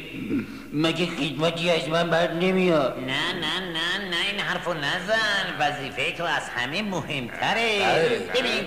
مگه 0.72 1.06
خدمتی 1.06 1.70
از 1.70 1.88
من 1.88 2.10
بر 2.10 2.32
نمیاد 2.32 2.98
نه 2.98 3.32
نه 3.32 3.60
نه 3.60 4.08
نه 4.10 4.16
این 4.30 4.40
حرفو 4.40 4.74
نزن. 4.74 5.56
وظیفه 5.60 6.12
تو 6.12 6.24
از 6.24 6.48
همه 6.48 6.82
مهمتره. 6.82 7.78
ببین 8.34 8.66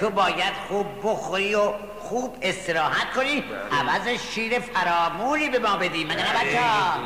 تو 0.00 0.10
باید 0.10 0.52
خوب 0.68 0.86
بخوری 1.04 1.54
و 1.54 1.72
خوب 1.98 2.36
استراحت 2.42 3.12
کنی. 3.16 3.44
عوض 3.72 4.08
شیر 4.34 4.58
فرامولی 4.58 5.48
به 5.48 5.58
ما 5.58 5.76
بدی 5.76 6.04
مگه 6.04 6.16
نه 6.16 6.22
بچه 6.22 6.58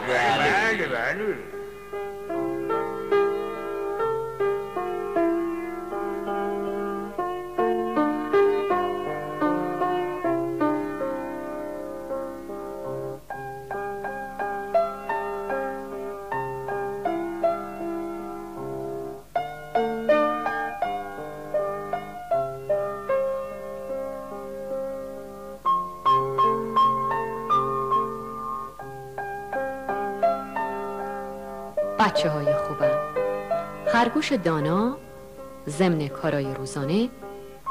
بله 0.08 0.86
بله. 0.86 1.55
خرگوش 34.26 34.44
دانا 34.44 34.96
ضمن 35.68 36.08
کارای 36.08 36.54
روزانه 36.54 37.08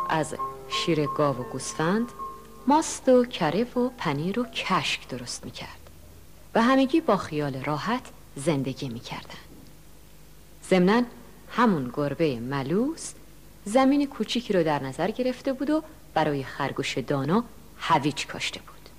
از 0.09 0.35
شیر 0.69 1.05
گاو 1.05 1.37
و 1.37 1.43
گوسفند 1.43 2.11
ماست 2.67 3.09
و 3.09 3.25
کره 3.25 3.63
و 3.63 3.89
پنیر 3.97 4.39
و 4.39 4.45
کشک 4.45 5.07
درست 5.07 5.45
می‌کرد. 5.45 5.89
و 6.55 6.61
همگی 6.61 7.01
با 7.01 7.17
خیال 7.17 7.63
راحت 7.63 8.01
زندگی 8.35 8.89
می‌کردن. 8.89 9.43
ضمنا 10.69 11.03
همون 11.49 11.91
گربه 11.93 12.39
ملوس 12.39 13.13
زمین 13.65 14.07
کوچیکی 14.07 14.53
رو 14.53 14.63
در 14.63 14.83
نظر 14.83 15.11
گرفته 15.11 15.53
بود 15.53 15.69
و 15.69 15.83
برای 16.13 16.43
خرگوش 16.43 16.97
دانا 16.97 17.43
هویج 17.77 18.27
کاشته 18.27 18.59
بود. 18.59 18.89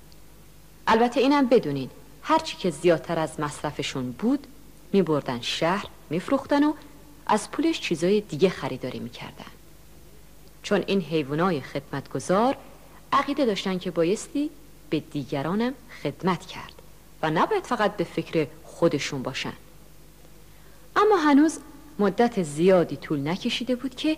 البته 0.87 1.19
اینم 1.19 1.47
بدونین 1.47 1.89
هرچی 2.21 2.57
که 2.57 2.69
زیادتر 2.69 3.19
از 3.19 3.39
مصرفشون 3.39 4.11
بود 4.11 4.47
می 4.93 5.01
بردن 5.01 5.41
شهر 5.41 5.85
می 6.09 6.19
فروختن 6.19 6.63
و 6.63 6.73
از 7.27 7.51
پولش 7.51 7.81
چیزای 7.81 8.21
دیگه 8.21 8.49
خریداری 8.49 8.99
می 8.99 9.09
کردن. 9.09 9.51
چون 10.63 10.83
این 10.87 11.01
حیوانای 11.01 11.61
خدمتگزار 11.61 12.57
عقیده 13.13 13.45
داشتن 13.45 13.77
که 13.77 13.91
بایستی 13.91 14.49
به 14.89 14.99
دیگرانم 14.99 15.73
خدمت 16.03 16.45
کرد 16.45 16.73
و 17.21 17.29
نباید 17.29 17.63
فقط 17.63 17.97
به 17.97 18.03
فکر 18.03 18.47
خودشون 18.63 19.23
باشن. 19.23 19.53
اما 20.95 21.17
هنوز 21.17 21.59
مدت 21.99 22.43
زیادی 22.43 22.97
طول 22.97 23.27
نکشیده 23.27 23.75
بود 23.75 23.95
که 23.95 24.17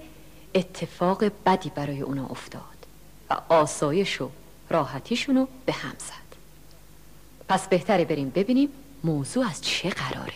اتفاق 0.55 1.31
بدی 1.45 1.71
برای 1.75 2.01
اونا 2.01 2.25
افتاد 2.25 2.61
و 3.29 3.37
آسایش 3.49 4.21
و 4.21 4.29
راحتیشونو 4.69 5.47
به 5.65 5.73
هم 5.73 5.95
زد. 5.97 6.29
پس 7.49 7.67
بهتره 7.67 8.05
بریم 8.05 8.29
ببینیم 8.29 8.69
موضوع 9.03 9.49
از 9.49 9.61
چه 9.61 9.89
قراره. 9.89 10.33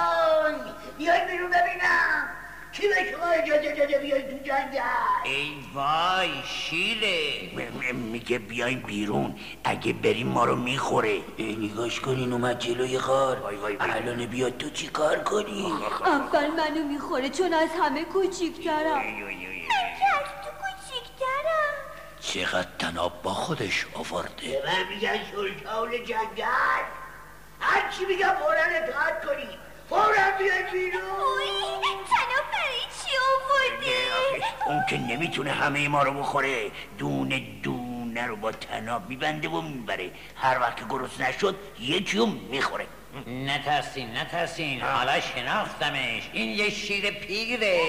کی 2.74 2.88
به 2.88 2.94
شما 3.12 3.26
اجازه 3.26 3.74
داده 3.74 3.98
بیاید 3.98 4.30
تو 4.30 4.36
جنگل 4.36 4.80
ای 5.24 5.54
وای 5.74 6.30
شیره 6.44 7.50
میگه 7.92 8.38
بیایم 8.38 8.80
بیرون. 8.80 9.38
اگه 9.64 9.92
بریم 9.92 10.26
ما 10.26 10.44
رو 10.44 10.56
می‌خوره. 10.56 11.20
نگاش 11.38 12.00
کنین 12.00 12.32
اومد 12.32 12.58
جلوی 12.58 12.98
غار. 12.98 13.36
وای 13.40 13.56
وای 13.56 13.76
وای. 13.76 13.90
الان 13.90 14.26
بیاد 14.26 14.58
تو 14.58 14.70
چی 14.70 14.86
کار 14.86 15.18
کنی؟ 15.18 15.72
اول 16.04 16.50
منو 16.50 16.84
می‌خوره 16.88 17.28
چون 17.28 17.54
از 17.54 17.68
همه 17.82 18.04
کوچیکترم. 18.04 18.98
ای، 18.98 19.06
ای، 19.06 19.22
ای، 19.22 19.46
ای. 19.46 19.62
من 19.62 19.98
که 19.98 20.16
از 20.16 20.28
تو 20.44 20.50
کوچیکترم. 20.60 21.74
چقدر 22.20 22.68
تناب 22.78 23.22
با 23.22 23.30
خودش 23.30 23.86
آورده. 23.94 24.48
به 24.48 24.62
من 24.66 24.88
میگن 24.94 25.18
سلطان 25.32 25.90
جنگل؟ 25.90 26.84
هر 27.60 27.90
چی 27.90 28.04
میگم 28.04 28.34
فورا 28.40 28.62
اطاعت 28.62 29.26
کنی. 29.26 29.58
فورا 29.88 30.30
بیاید 30.38 30.70
بیرون 30.72 31.82
تناب 31.82 32.46
برای 32.52 32.84
چی 32.98 33.10
آوردی؟ 33.30 34.44
اون 34.66 34.82
که 34.90 34.98
نمی‌تونه 34.98 35.50
همه 35.50 35.88
ما 35.88 36.02
رو 36.02 36.12
بخوره 36.12 36.70
دونه 36.98 37.42
دونه 37.62 38.26
رو 38.26 38.36
با 38.36 38.52
تناب 38.52 39.08
میبنده 39.08 39.48
و 39.48 39.60
می‌بره 39.60 40.10
هر 40.36 40.58
وقت 40.58 40.76
که 40.76 40.84
گرست 40.90 41.20
نشد 41.20 41.56
یکی 41.80 42.16
رو 42.18 42.26
می‌خوره 42.26 42.86
نترسین 43.26 44.16
نترسین. 44.16 44.80
حالا 44.80 45.20
شناختمش. 45.20 46.22
این 46.32 46.50
یه 46.50 46.70
شیر 46.70 47.10
پیره. 47.10 47.80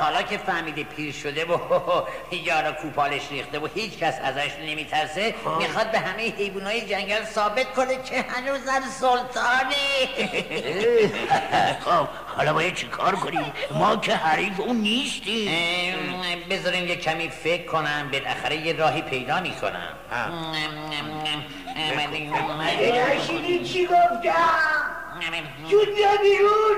حالا 0.00 0.22
که 0.22 0.38
فهمیده 0.38 0.84
پیر 0.84 1.12
شده 1.12 1.44
و 1.44 1.58
یارا 2.46 2.72
کوپالش 2.72 3.22
ریخته 3.30 3.58
و 3.58 3.68
هیچ 3.74 3.98
کس 3.98 4.14
ازش 4.24 4.50
نمیترسه 4.66 5.34
می‌خواد 5.58 5.90
به 5.90 5.98
همه 5.98 6.22
حیوانای 6.22 6.80
جنگل 6.80 7.24
ثابت 7.24 7.74
کنه 7.74 8.02
که 8.02 8.22
هنوزم 8.22 8.82
سلطانه. 9.00 9.74
خب 11.84 12.08
حالا 12.36 12.52
باید 12.52 12.74
چی 12.74 12.86
کار 12.86 13.14
کنیم؟ 13.16 13.52
ما 13.70 13.96
که 13.96 14.14
حریف 14.14 14.60
اون 14.60 14.76
نیستیم. 14.76 15.50
بذارین 16.50 16.88
یه 16.88 16.96
کمی 16.96 17.28
فکر 17.28 17.66
کنم 17.66 18.10
بالاخره 18.12 18.56
یه 18.56 18.72
راهی 18.72 19.02
پیدا 19.02 19.40
می‌کنم. 19.40 19.88
اگه 22.60 23.16
نشیدی 23.16 23.64
چی 23.64 23.86
گفتم؟ 23.86 24.34
زود 25.70 25.94
بیا 25.94 26.16
بیرون. 26.22 26.76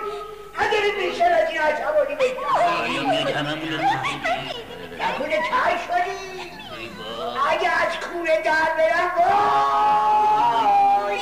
نداری 0.61 0.93
بیشتر 0.93 1.33
از 1.33 1.51
این 1.51 1.61
عصبانی 1.61 2.15
بشم 2.15 3.47
نکنه 5.01 5.37
کر 5.37 5.77
شدی؟ 5.87 6.51
اگه 7.51 7.69
از 7.69 7.93
کوره 8.01 8.43
در 8.45 8.69
برم 8.79 9.11
وای 11.03 11.19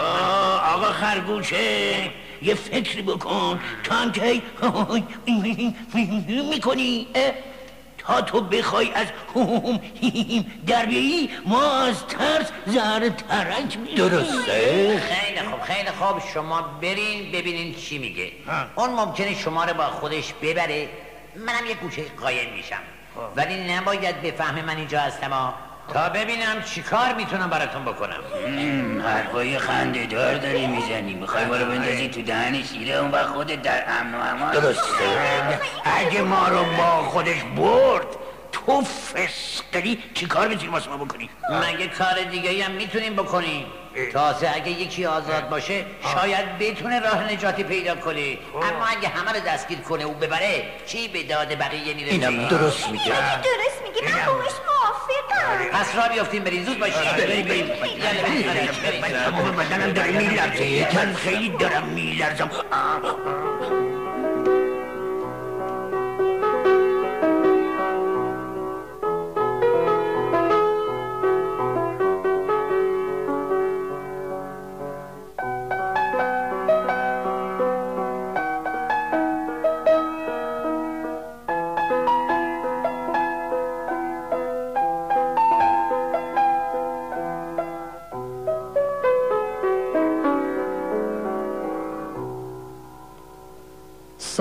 آه، 0.00 0.74
آقا 0.74 0.85
خرگوشه 1.00 2.10
یه 2.42 2.54
فکری 2.54 3.02
بکن 3.02 3.60
تو 3.84 3.94
هم 3.94 4.12
که 4.12 4.42
می‌کنی 6.50 7.06
تا 7.98 8.20
تو 8.20 8.40
بخوای 8.40 8.92
از 8.94 9.06
در 10.66 10.86
بیایی 10.86 11.30
ما 11.46 11.80
از 11.80 12.06
ترس 12.06 12.50
زهر 12.66 13.08
ترک 13.08 13.94
درسته. 13.96 15.00
خیلی 15.00 15.40
خوب 15.40 15.62
خیلی 15.62 15.90
خوب. 15.90 16.22
شما 16.34 16.62
برین 16.62 17.32
ببینین 17.32 17.74
چی 17.74 17.98
میگه. 17.98 18.32
اون 18.76 18.90
ممکنه 18.90 19.34
شما 19.34 19.64
رو 19.64 19.74
با 19.74 19.84
خودش 19.86 20.32
ببره. 20.42 20.88
منم 21.36 21.66
یه 21.68 21.74
گوشه 21.74 22.02
قایم 22.20 22.52
میشم. 22.52 22.82
ولی 23.36 23.74
نباید 23.74 24.22
بفهمه 24.22 24.62
من 24.62 24.76
اینجا 24.76 25.00
هستم 25.00 25.30
ها. 25.30 25.54
تا 25.94 26.08
ببینم 26.08 26.62
چی 26.64 26.82
کار 26.82 27.14
می‌تونم 27.14 27.50
براتون 27.50 27.84
بکنم. 27.84 28.20
حرفای 29.02 29.58
خنده 29.58 30.06
دار 30.06 30.34
داری 30.34 30.66
می‌زنی. 30.66 31.14
می‌خوای 31.14 31.44
ما 31.44 31.56
رو 31.56 31.66
بندازی 31.66 32.08
تو 32.08 32.22
دهن 32.22 32.62
شیره 32.62 32.94
اون 32.94 33.10
وقت 33.10 33.26
خودت 33.26 33.62
در 33.62 33.84
امن 34.00 34.14
و 34.14 34.18
امان 34.20 34.52
درسته. 34.52 34.82
اگه 35.84 36.22
ما 36.22 36.48
رو 36.48 36.64
با 36.64 37.02
خودش 37.02 37.42
برد 37.56 38.06
تو 38.52 38.82
فسقلی 38.82 40.02
چی 40.14 40.26
کار 40.26 40.48
می‌تونی 40.48 40.72
واسه 40.72 40.90
ما 40.90 40.96
بکنی؟ 40.96 41.30
مگه 41.50 41.88
کار 41.88 42.14
دیگه 42.30 42.64
هم 42.64 42.72
می‌تونیم 42.72 43.16
بکنیم؟ 43.16 43.66
تازه 44.12 44.50
اگه 44.54 44.70
یکی 44.70 45.06
آزاد 45.06 45.48
باشه 45.48 45.84
شاید 46.14 46.58
بتونه 46.58 47.00
راه 47.00 47.32
نجاتی 47.32 47.62
پیدا 47.62 47.94
کنه. 47.94 48.38
اما 48.54 48.86
اگه 48.86 49.08
همه 49.08 49.32
رو 49.32 49.40
دستگیر 49.46 49.78
کنه 49.78 50.04
و 50.04 50.14
ببره 50.14 50.62
چی 50.86 51.08
به 51.08 51.22
داد 51.22 51.58
بقیه 51.58 51.94
می‌رسه؟ 51.94 52.12
اینم 52.12 52.48
درست 52.48 52.88
میگه. 52.88 53.04
درست 53.04 53.82
میگه؟ 53.82 54.14
من 54.14 54.26
باهاش 54.26 54.52
موافقم. 54.66 55.78
پس 55.78 55.96
را 55.96 56.08
بیافتیم 56.14 56.44
بریم. 56.44 56.64
زود 56.64 56.78
باشیم 56.78 57.12
بریم 57.16 57.46
بریم. 57.46 57.66
بریم. 57.66 57.98
بریم، 58.82 59.02
بریم. 59.02 59.16
تمام 59.24 59.56
بدنم 59.56 59.92
داره 59.92 60.10
میلرزه 60.10 60.88
من 60.94 61.14
خیلی 61.14 61.48
دارم 61.48 61.84
میلرزم. 61.84 62.50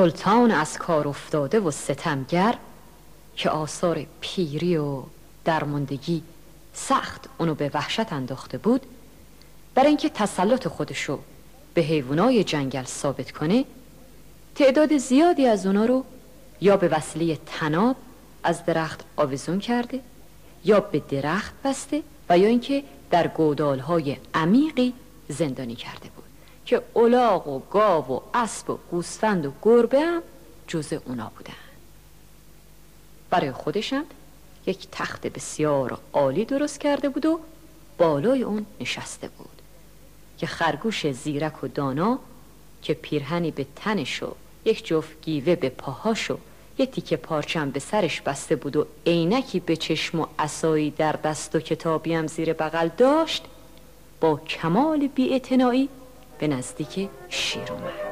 سلطان 0.05 0.51
از 0.51 0.77
کار 0.77 1.07
افتاده 1.07 1.59
و 1.59 1.71
ستمگر 1.71 2.55
که 3.35 3.49
آثار 3.49 4.05
پیری 4.21 4.77
و 4.77 5.03
درماندگی 5.45 6.23
سخت 6.73 7.29
اونو 7.37 7.55
به 7.55 7.71
وحشت 7.73 8.13
انداخته 8.13 8.57
بود 8.57 8.81
برای 9.75 9.87
اینکه 9.87 10.09
تسلط 10.09 10.67
خودشو 10.67 11.19
به 11.73 11.81
حیوانای 11.81 12.43
جنگل 12.43 12.83
ثابت 12.83 13.31
کنه 13.31 13.65
تعداد 14.55 14.97
زیادی 14.97 15.47
از 15.47 15.65
اونا 15.65 15.85
رو 15.85 16.03
یا 16.61 16.77
به 16.77 16.87
وسیله 16.87 17.39
تناب 17.45 17.95
از 18.43 18.65
درخت 18.65 19.03
آویزون 19.17 19.59
کرده 19.59 19.99
یا 20.65 20.79
به 20.79 20.99
درخت 20.99 21.53
بسته 21.63 22.03
و 22.29 22.37
یا 22.37 22.47
اینکه 22.47 22.83
در 23.11 23.27
گودالهای 23.27 24.17
عمیقی 24.33 24.93
زندانی 25.29 25.75
کرده 25.75 26.14
که 26.65 26.81
الاغ 26.95 27.47
و 27.47 27.59
گاو 27.59 28.05
و 28.05 28.19
اسب 28.33 28.69
و 28.69 28.77
گوسفند 28.91 29.45
و 29.45 29.51
گربه 29.61 29.99
هم 29.99 30.23
جز 30.67 30.93
اونا 31.05 31.31
بودن. 31.37 31.53
برای 33.29 33.51
خودشم 33.51 34.05
یک 34.65 34.87
تخت 34.91 35.27
بسیار 35.27 35.99
عالی 36.13 36.45
درست 36.45 36.79
کرده 36.79 37.09
بود 37.09 37.25
و 37.25 37.39
بالای 37.97 38.43
اون 38.43 38.65
نشسته 38.79 39.27
بود. 39.27 39.61
که 40.37 40.47
خرگوش 40.47 41.11
زیرک 41.11 41.63
و 41.63 41.67
دانا 41.67 42.19
که 42.81 42.93
پیرهنی 42.93 43.51
به 43.51 43.65
تنش 43.75 44.23
و 44.23 44.31
یک 44.65 44.85
جفت 44.85 45.21
گیوه 45.21 45.55
به 45.55 45.69
پاهاش 45.69 46.31
و 46.31 46.37
یک 46.77 46.91
تیکه 46.91 47.17
پارچم 47.17 47.71
به 47.71 47.79
سرش 47.79 48.21
بسته 48.21 48.55
بود 48.55 48.75
و 48.75 48.87
عینکی 49.05 49.59
به 49.59 49.75
چشم 49.75 50.19
و 50.19 50.27
عصایی 50.39 50.91
در 50.91 51.11
دست 51.11 51.55
و 51.55 51.59
کتابی 51.59 52.13
هم 52.13 52.27
زیر 52.27 52.53
بغل 52.53 52.89
داشت 52.97 53.43
با 54.21 54.37
کمال 54.37 55.07
بی‌اعتنایی 55.07 55.89
به 56.39 56.47
نزدیک 56.47 57.09
شیر 57.29 57.71
اومد. 57.71 58.04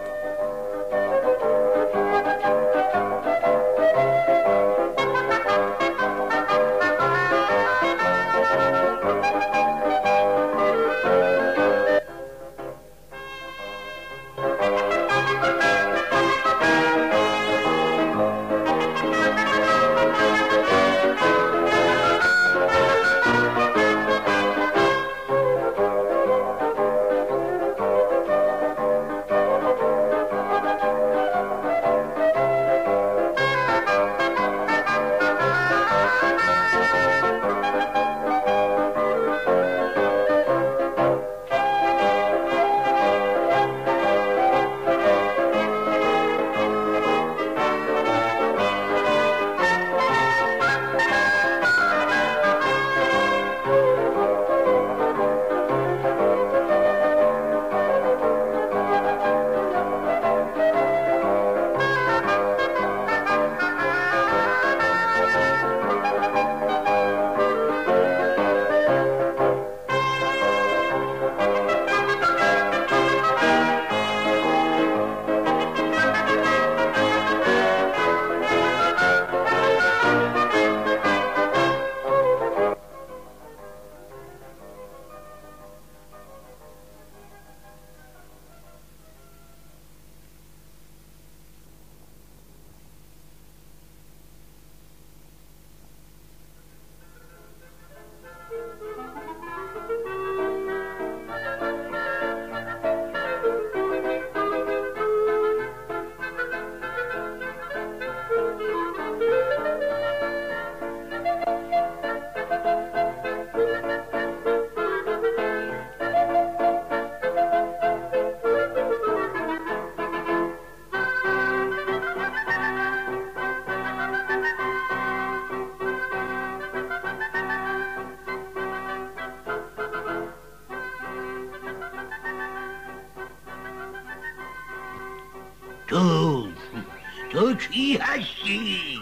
تو 137.44 137.54
کی 137.54 137.98
هستی؟ 137.98 139.00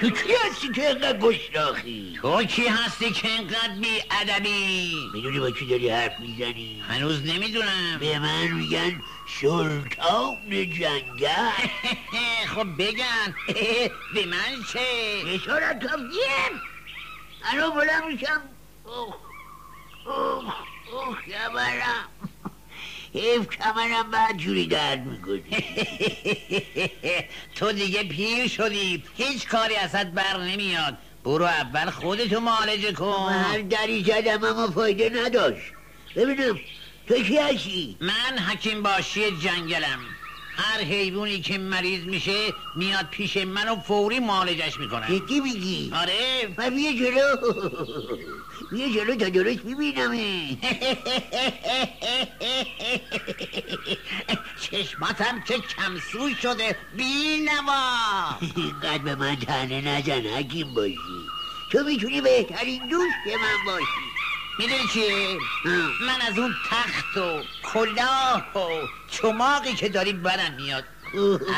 تو 0.00 0.10
کی 0.10 0.32
هستی 0.44 0.72
که 0.72 0.88
اینقدر 0.88 1.18
گشناخی 1.18 2.18
تو 2.22 2.44
کی 2.44 2.66
هستی 2.66 3.10
که 3.10 3.28
اینقدر 3.28 3.74
بی 3.80 4.02
ادبی 4.10 4.94
می‌دونی 5.14 5.40
با 5.40 5.50
کی 5.50 5.66
داری 5.66 5.88
حرف 5.88 6.20
می‌زنی؟ 6.20 6.82
هنوز 6.88 7.22
نمی‌دونم. 7.26 7.98
به 8.00 8.18
من 8.18 8.48
میگن 8.48 9.02
سلطان 9.40 10.36
جنگل. 10.50 11.50
خب 12.54 12.66
بگن. 12.78 13.34
به 14.14 14.26
من 14.26 14.64
چه؟ 14.72 15.24
بشارت 15.26 15.84
کفتیم 15.84 16.60
الان 17.44 17.70
بلند 17.70 18.04
میشم. 18.04 18.42
اوه 18.84 19.14
اوه 20.06 20.54
اوه 20.92 21.18
کمرم 21.26 22.11
حیف 23.14 23.48
کمرم 23.48 24.10
بعد 24.10 24.36
جوری 24.36 24.66
درد 24.66 25.06
می‌کنه 25.06 25.42
تو 27.56 27.72
دیگه 27.72 28.02
پیر 28.02 28.48
شدی. 28.48 29.02
هیچ 29.16 29.48
کاری 29.48 29.76
ازت 29.76 30.06
بر 30.06 30.36
نمیاد. 30.36 30.98
برو 31.24 31.44
اول 31.44 31.90
خودتو 31.90 32.40
معالجه 32.40 32.92
کن. 32.92 33.32
هر 33.32 33.58
دری 33.58 34.04
زدم 34.04 34.44
اما 34.44 34.70
فایده 34.70 35.10
نداشت. 35.24 35.72
ببینم 36.16 36.60
تو 37.08 37.14
کی 37.14 37.38
هستی؟ 37.38 37.96
من 38.00 38.38
حکیم 38.38 38.82
باشی 38.82 39.30
جنگلم. 39.30 39.98
هر 40.56 40.80
حیوانی 40.80 41.40
که 41.40 41.58
مریض 41.58 42.04
میشه 42.04 42.52
میاد 42.76 43.06
پیش 43.10 43.36
من 43.36 43.68
و 43.68 43.76
فوری 43.80 44.20
معالجش 44.20 44.78
می‌کنم 44.78 45.06
جدی 45.18 45.40
میگی؟ 45.40 45.92
آره. 45.94 46.48
و 46.58 46.70
بیا 46.70 46.92
جلو. 46.92 47.52
بیا 48.72 48.88
جلو 48.88 49.14
تا 49.14 49.28
درست 49.28 49.58
ببینمه 49.58 50.58
چشماتم 54.60 55.40
که 55.40 55.54
کمسوی 55.76 56.34
شده 56.42 56.76
بی 56.96 57.36
نوا 57.44 58.38
اینقدر 58.56 58.98
به 58.98 59.14
من 59.14 59.36
تنه 59.36 59.80
نزن 59.80 60.26
حکیم 60.26 60.74
باشی. 60.74 60.96
تو 61.72 61.84
می‌تونی 61.84 62.20
بهترین 62.20 62.88
دوست 62.88 63.26
من 63.26 63.64
باشی. 63.66 63.86
می‌دونی 64.58 64.88
چیه 64.92 65.38
من 66.00 66.20
از 66.28 66.38
اون 66.38 66.54
تخت 66.70 67.16
و 67.16 67.42
کلاه 67.62 68.52
و 68.54 68.86
چماقی 69.10 69.74
که 69.74 69.88
داری 69.88 70.12
برم 70.12 70.54
میاد. 70.54 70.84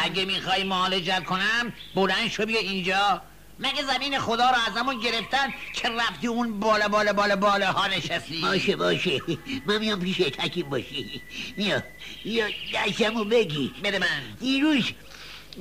اگه 0.04 0.24
می‌خوای 0.24 0.64
معالجت 0.64 1.24
کنم 1.24 1.72
بلند 1.94 2.28
شو 2.30 2.46
بیا 2.46 2.60
اینجا. 2.60 3.22
مگه 3.64 3.82
زمین 3.94 4.18
خدا 4.18 4.50
رو 4.50 4.56
ازمون 4.68 5.00
گرفتن 5.00 5.54
که 5.72 5.88
رفتی 5.88 6.26
اون 6.26 6.60
بالا 6.60 6.88
بالا 6.88 7.12
بالا 7.12 7.36
بالا 7.36 7.72
ها 7.72 7.86
نشستی؟ 7.86 8.40
باشه 8.40 8.76
باشه. 8.76 9.22
من 9.66 9.78
میام 9.78 10.00
پیش 10.00 10.20
حکیم 10.20 10.68
باشی. 10.70 11.22
بیا 11.56 11.82
بیا 12.24 12.46
دستمو 12.74 13.24
بگی. 13.24 13.74
بده 13.84 13.98
من. 13.98 14.06
دیروز 14.40 14.84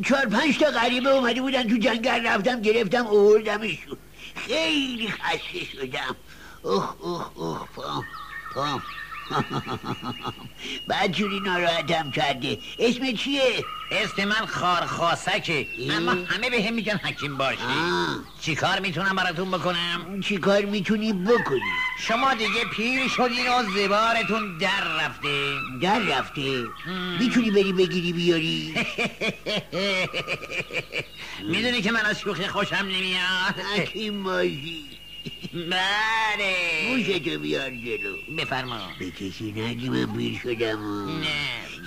چهار 0.05 0.25
پنج 0.25 0.57
تا 0.57 0.65
غریبه 0.65 1.09
اومده 1.09 1.41
بودن 1.41 1.67
تو 1.67 1.77
جنگل 1.77 2.27
رفتم 2.27 2.61
گرفتم 2.61 3.07
اووردمشون 3.07 3.97
خیلی 4.35 5.07
خسته 5.07 5.65
شدم. 5.71 6.15
اوه 6.63 6.95
اوه 7.01 7.37
اوه 7.37 7.67
پام 7.75 8.07
پام. 8.53 8.83
بعد 10.87 11.11
جوری 11.11 11.39
ناراحتم 11.39 12.11
کرده 12.11 12.57
اسم 12.79 13.11
چیه؟ 13.11 13.65
اسم 13.91 14.25
من 14.25 14.45
خارخاسکه 14.45 15.67
اما 15.89 16.11
همه 16.11 16.49
به 16.49 16.63
هم 16.63 16.73
میگن 16.73 16.97
حکیم 16.97 17.37
باشی 17.37 17.61
آه. 17.63 18.15
چی 18.41 18.55
کار 18.55 18.79
می‌تونم 18.79 19.15
براتون 19.15 19.51
بکنم؟ 19.51 20.21
چی 20.21 20.37
کار 20.37 20.65
می‌تونی 20.65 21.13
بکنی؟ 21.13 21.59
شما 21.99 22.33
دیگه 22.33 22.65
پیر 22.71 23.07
شدین 23.07 23.47
و 23.47 23.63
زبارتون 23.63 24.57
در 24.57 24.83
رفته 24.99 25.53
در 25.81 25.99
رفته 25.99 26.63
می‌تونی 27.19 27.51
بری 27.51 27.73
بگیری 27.73 28.13
بیاری؟ 28.13 28.73
می‌دونی 31.51 31.81
که 31.81 31.91
من 31.91 32.05
از 32.05 32.19
شوخی 32.19 32.47
خوشم 32.47 32.75
نمیاد 32.75 33.55
حکیم 33.77 34.23
باشی 34.23 35.02
بله. 35.53 36.55
موشتو 36.89 37.39
بیار 37.39 37.69
جلو. 37.69 38.35
بفرما. 38.37 38.79
به 38.99 39.11
کسی 39.11 39.51
نگی 39.51 39.89
من 39.89 40.17
پیر 40.17 40.39
شدم 40.43 40.83
و 40.83 41.05
نه. 41.05 41.27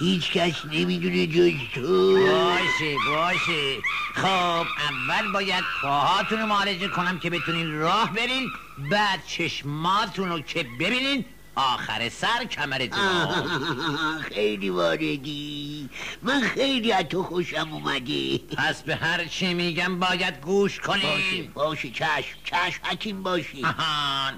هیچ 0.01 0.33
کس 0.33 0.64
نمی‌دونه 0.64 1.27
جز 1.27 1.53
تو. 1.75 2.12
باشه 2.27 2.94
باشه. 3.09 3.77
خب 4.14 4.66
اول 4.90 5.33
باید 5.33 5.64
پاهاتون 5.83 6.38
رو 6.38 6.46
معالجه 6.46 6.88
کنم 6.88 7.18
که 7.18 7.31
بتونین 7.31 7.72
راه 7.72 8.12
برین 8.14 8.51
بعد 8.90 9.27
چشماتون 9.27 10.29
رو 10.29 10.40
که 10.40 10.66
ببینین 10.81 11.25
آخر 11.57 12.09
سر 12.09 12.47
رو. 12.92 12.99
آه، 12.99 14.23
خیلی 14.23 14.71
واردی. 14.71 15.88
من 16.23 16.40
خیلی 16.40 16.92
از 16.92 17.05
تو 17.05 17.23
خوشم 17.23 17.69
اومده. 17.73 18.38
پس 18.38 18.83
به 18.83 18.97
هر 18.97 19.25
چی 19.25 19.55
میگم 19.55 19.99
باید 20.01 20.40
گوش 20.40 20.81
باشه 20.81 21.01
کنین 21.03 21.53
باشه 21.55 21.90
چشم 21.90 22.37
چشم 22.45 22.81
حکیم 22.85 23.23
باشی 23.23 23.64
آهان. 23.64 24.35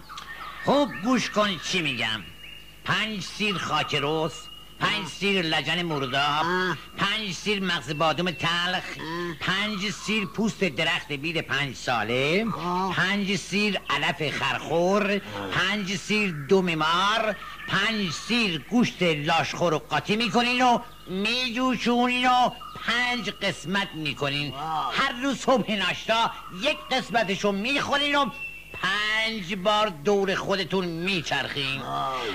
خوب 0.64 0.88
گوش 1.04 1.30
کنید 1.30 1.62
چی 1.62 1.82
میگم. 1.82 2.22
پنج 2.84 3.22
سیر 3.22 3.58
خاک 3.58 3.94
روز 3.94 4.32
پنج 4.80 5.06
سیر 5.06 5.42
لجن 5.42 5.82
مرداب. 5.82 6.46
پنج 6.96 7.32
سیر 7.32 7.62
مغز 7.62 7.94
بادوم 7.94 8.30
تلخ 8.30 8.84
پنج 9.40 9.90
سیر 9.90 10.26
پوست 10.26 10.64
درخت 10.64 11.12
بید 11.12 11.40
پنج 11.40 11.76
ساله. 11.76 12.44
پنج 12.96 13.36
سیر 13.36 13.80
علف 13.90 14.38
خرخور 14.38 15.18
پنج 15.52 15.96
سیر 15.96 16.34
دم 16.48 16.74
مار 16.74 17.36
پنج 17.68 18.10
سیر 18.10 18.58
گوشت 18.58 19.02
لاشخور 19.02 19.74
و 19.74 19.78
قاطی 19.78 20.16
می‌کنین 20.16 20.62
و 20.62 20.78
میجوشونین 21.06 22.26
و 22.28 22.50
پنج 22.86 23.30
قسمت 23.30 23.88
می‌کنین. 23.94 24.54
هر 24.92 25.22
روز 25.22 25.38
صبح 25.38 25.72
ناشتا 25.72 26.30
یک 26.62 26.76
قسمتشو 26.90 27.52
می‌خورین 27.52 28.16
و 28.16 28.30
پنج 28.72 29.54
بار 29.54 29.88
دور 29.88 30.34
خودتون 30.34 30.84
میچرخین. 30.84 31.82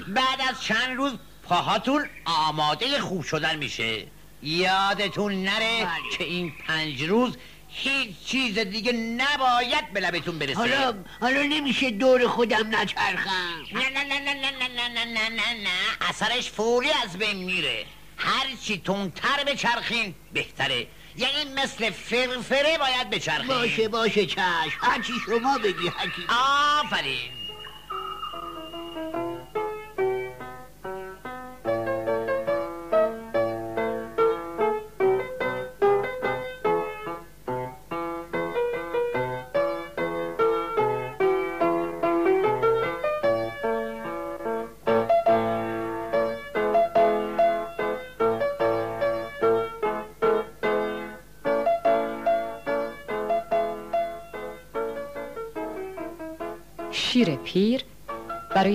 بعد 0.08 0.42
از 0.50 0.64
چند 0.64 0.98
روز 0.98 1.14
پاهاتون 1.54 2.10
آماده 2.26 3.00
خوب 3.00 3.24
شدن 3.24 3.56
میشه 3.56 4.08
یادتون 4.44 5.44
نره 5.44 5.86
بله. 5.86 6.18
که 6.18 6.24
این 6.24 6.54
پنج 6.68 7.04
روز 7.04 7.38
هیچ 7.68 8.10
چیز 8.26 8.60
دیگه 8.60 8.92
نباید 8.92 9.94
به 9.94 10.00
لبتون 10.00 10.40
برسه 10.40 10.56
حالا 10.56 10.94
حالا 11.22 11.42
نمیشه 11.42 11.92
دور 11.92 12.28
خودم 12.28 12.76
نچرخم 12.76 13.30
نه 13.74 13.90
نه 13.90 14.04
نه 14.04 14.20
نه 14.20 14.34
نه 14.34 14.52
نه 14.52 14.88
نه 14.88 15.06
نه 15.06 15.30
نه 15.30 15.54
نه 15.64 16.10
اثرش 16.10 16.50
فوری 16.50 16.90
از 17.04 17.18
بین 17.18 17.38
میره 17.38 17.86
هرچی 18.18 18.78
تندتر 18.78 19.44
بچرخین 19.48 20.16
بهتره 20.34 20.88
یعنی 21.18 21.54
مثل 21.56 21.90
فرفره 21.90 22.78
باید 22.78 23.10
بچرخین 23.10 23.48
باشه 23.48 23.88
باشه 23.88 24.26
چشم 24.26 24.80
هرچی 24.82 25.14
شما 25.26 25.58
بگی 25.58 25.88
حکیم 25.88 26.28
آفرین 26.30 27.43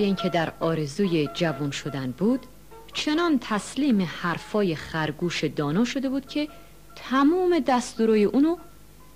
اینکه 0.09 0.29
در 0.29 0.53
آرزوی 0.59 1.29
جوان 1.33 1.71
شدن 1.71 2.11
بود 2.11 2.45
چنان 2.93 3.39
تسلیم 3.41 4.01
حرفای 4.01 4.75
خرگوش 4.75 5.43
دانا 5.43 5.85
شده 5.85 6.09
بود 6.09 6.27
که 6.27 6.47
تمام 6.95 7.59
دستوروی 7.67 8.23
اونو 8.23 8.57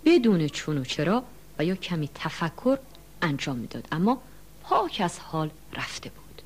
بدون 0.06 0.48
چون 0.48 0.78
و 0.78 0.84
چرا 0.84 1.24
و 1.60 1.66
یا 1.66 1.76
کمی 1.76 2.10
تفکر 2.16 2.78
انجام 3.22 3.56
می‌داد. 3.56 3.88
اما 3.92 4.22
پاک 4.64 5.02
از 5.04 5.20
حال 5.20 5.50
رفته 5.74 6.10
بود. 6.10 6.42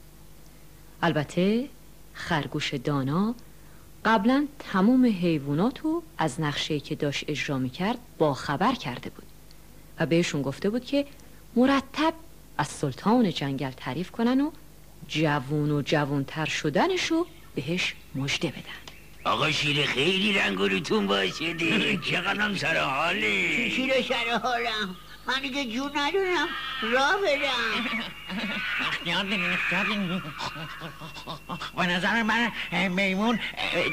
البته 1.01 1.69
خرگوش 2.13 2.73
دانا 2.73 3.35
قبلا 4.05 4.47
تمام 4.59 5.05
حیوانات 5.05 5.79
رو 5.79 6.03
از 6.17 6.41
نقشه 6.41 6.79
که 6.79 6.95
داشت 6.95 7.25
اجرا 7.27 7.57
می‌کرد 7.57 7.97
با 8.17 8.33
خبر 8.33 8.75
کرده 8.75 9.09
بود 9.09 9.25
و 9.99 10.05
بهشون 10.05 10.41
گفته 10.41 10.69
بود 10.69 10.85
که 10.85 11.05
مرتب 11.55 12.13
از 12.57 12.67
سلطان 12.67 13.31
جنگل 13.31 13.71
تعریف 13.71 14.11
کنن 14.11 14.41
و 14.41 14.51
جوون 15.07 15.71
و 15.71 15.81
جوونتر 15.81 16.45
شدنشو 16.45 17.25
بهش 17.55 17.93
مژده 18.15 18.47
بدن. 18.47 18.87
آقا 19.23 19.51
شیر 19.51 19.85
خیلی 19.85 20.33
رنگ 20.33 20.59
و 20.59 20.67
روتون 20.67 21.07
باشده 21.07 21.97
چقدرم 22.11 22.55
سر 22.55 22.77
حاله. 22.77 23.69
شیر 23.69 23.93
سر 24.01 24.39
حالم. 24.43 24.95
من 25.27 25.41
دیگه 25.41 25.65
جون 25.65 25.91
ندارم 25.95 26.47
راه 26.81 27.21
برم. 27.21 27.85
به 31.77 31.87
نظر 31.87 32.23
من 32.23 32.51
میمون 32.89 33.39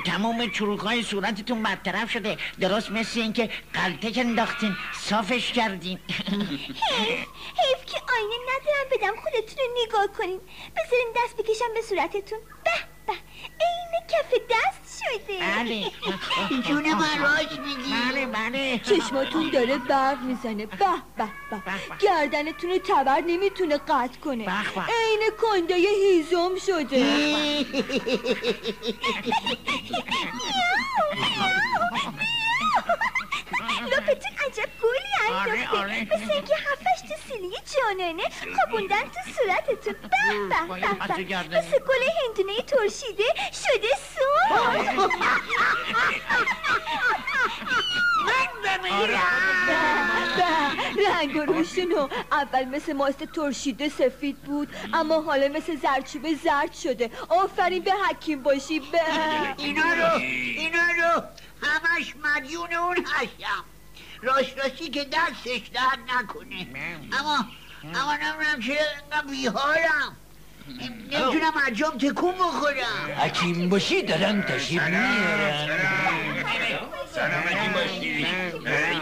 تمام 0.06 0.50
چروک 0.50 0.80
های 0.80 1.02
صورتتون 1.02 1.62
برطرف 1.62 2.10
شده. 2.10 2.36
درست 2.60 2.90
مثل 2.90 3.20
اینکه 3.20 3.50
قلطه 3.74 4.10
که 4.10 4.20
انداختین 4.20 4.76
صافش 5.00 5.52
کردین. 5.52 5.98
حیف 7.58 7.84
که 7.86 8.00
آینه 8.12 8.36
ندارم 8.48 8.86
بدم 8.92 9.20
خودتون 9.22 9.58
رو 9.58 9.64
نگاه 9.86 10.06
کنین. 10.18 10.40
بذارین 10.76 11.12
دست 11.16 11.36
بکشم 11.36 11.74
به 11.74 11.82
صورتتون. 11.82 12.38
به 12.64 12.70
به. 13.06 13.12
عین 13.12 13.92
کف 14.08 14.30
دست. 14.50 14.83
شده 15.12 15.38
بله 15.40 15.90
جون 16.62 16.84
راست 17.20 17.58
میگی 17.60 17.94
بله 18.10 18.26
بله 18.26 18.78
چشماتون 18.78 19.50
داره 19.50 19.78
برق 19.78 20.22
می‌زنه 20.22 20.66
به 20.66 20.76
به 21.16 21.24
به 21.50 21.62
گردنتون 22.00 22.70
رو 22.70 22.78
تبر 22.78 23.20
نمی‌تونه 23.20 23.76
قطع 23.78 24.18
کنه. 24.24 24.44
عین 24.88 25.30
کنده 25.42 25.74
هیزم 25.74 26.58
شده 26.66 27.04
لپتون 33.86 34.32
عجب 34.46 34.68
گلی 34.82 35.34
آره، 35.34 35.68
آره. 35.68 36.04
مثل 36.04 36.32
اینکه 36.32 36.54
هفتش 36.54 37.00
تو 37.08 37.14
سیلی 37.28 37.56
جانانه 37.74 38.22
خوابوندن 38.56 39.02
تو 39.02 39.20
صورتتو 39.36 39.92
به. 39.92 41.58
مثل 41.58 41.78
گل 41.78 42.02
هندونه 42.26 42.62
ترشیده 42.62 43.24
شده 43.52 43.88
سرخ 44.14 45.08
به 50.96 51.10
رنگ 51.10 51.36
و 51.36 51.40
روشونو 51.40 52.08
اول 52.32 52.64
مثل 52.64 52.92
ماست 52.92 53.24
ترشیده 53.24 53.88
سفید 53.88 54.36
بود 54.36 54.68
اما 54.94 55.20
حالا 55.20 55.48
مثل 55.48 55.76
زرچوبه 55.76 56.34
زرد 56.34 56.72
شده 56.72 57.10
آفرین 57.28 57.82
به 57.82 57.92
حکیم 57.92 58.42
باشی 58.42 58.80
به 58.80 59.00
اینا 59.58 59.82
رو 59.82 60.18
اینا 60.18 60.86
رو 60.98 61.22
همش 61.62 62.14
مدیون 62.24 62.72
اون 62.74 62.96
هستم 62.96 63.64
راست 64.24 64.58
راستی 64.58 64.90
که 64.90 65.04
دستش 65.04 65.68
درد 65.68 65.98
نکنه. 66.16 66.66
اما 67.12 67.46
اما 67.94 68.16
نمی‌دونم 68.16 68.60
چه 68.60 68.78
اینقدر 69.02 69.26
بیحالم. 69.30 70.16
نمی‌تونم 70.68 71.52
انجام 71.66 71.98
تکون 71.98 72.34
بخورم. 72.34 73.18
حکیم 73.18 73.68
باشی 73.68 74.02
دارم 74.02 74.42
تشریف 74.42 74.82
میارم 74.82 75.68
سلامتی 77.14 77.68
باشی. 77.74 78.26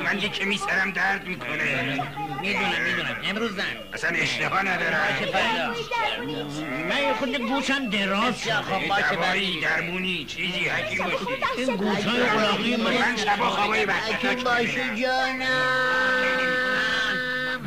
من 0.04 0.18
یه 0.22 0.28
کمی 0.28 0.56
سرم 0.56 0.90
درد 0.90 1.26
می‌کنه. 1.26 2.02
می‌دونم 2.40 2.82
می‌دونم. 2.84 3.16
امروز 3.24 3.58
نه. 3.58 3.64
اصلا 3.92 4.10
اشتها 4.10 4.62
ندارم. 4.62 5.00
من 6.88 7.14
خود 7.18 7.36
گوشم 7.36 7.90
دراز 7.90 8.42
شد. 8.42 8.50
خب 8.50 8.88
باشه 8.88 9.14
دوایی 9.14 9.60
درمونی 9.60 10.24
چیزی 10.24 10.68
حکیم 10.68 11.04
باشی. 11.04 11.16
این 11.56 11.76
گوشای 11.76 12.22
قلاقی 12.22 12.76
من 12.76 13.16
شبا 13.16 13.50
خوابای 13.50 13.84
حکیم 13.84 14.30
بچه 14.30 14.44
باشی 14.44 15.02
جانم. 15.02 15.46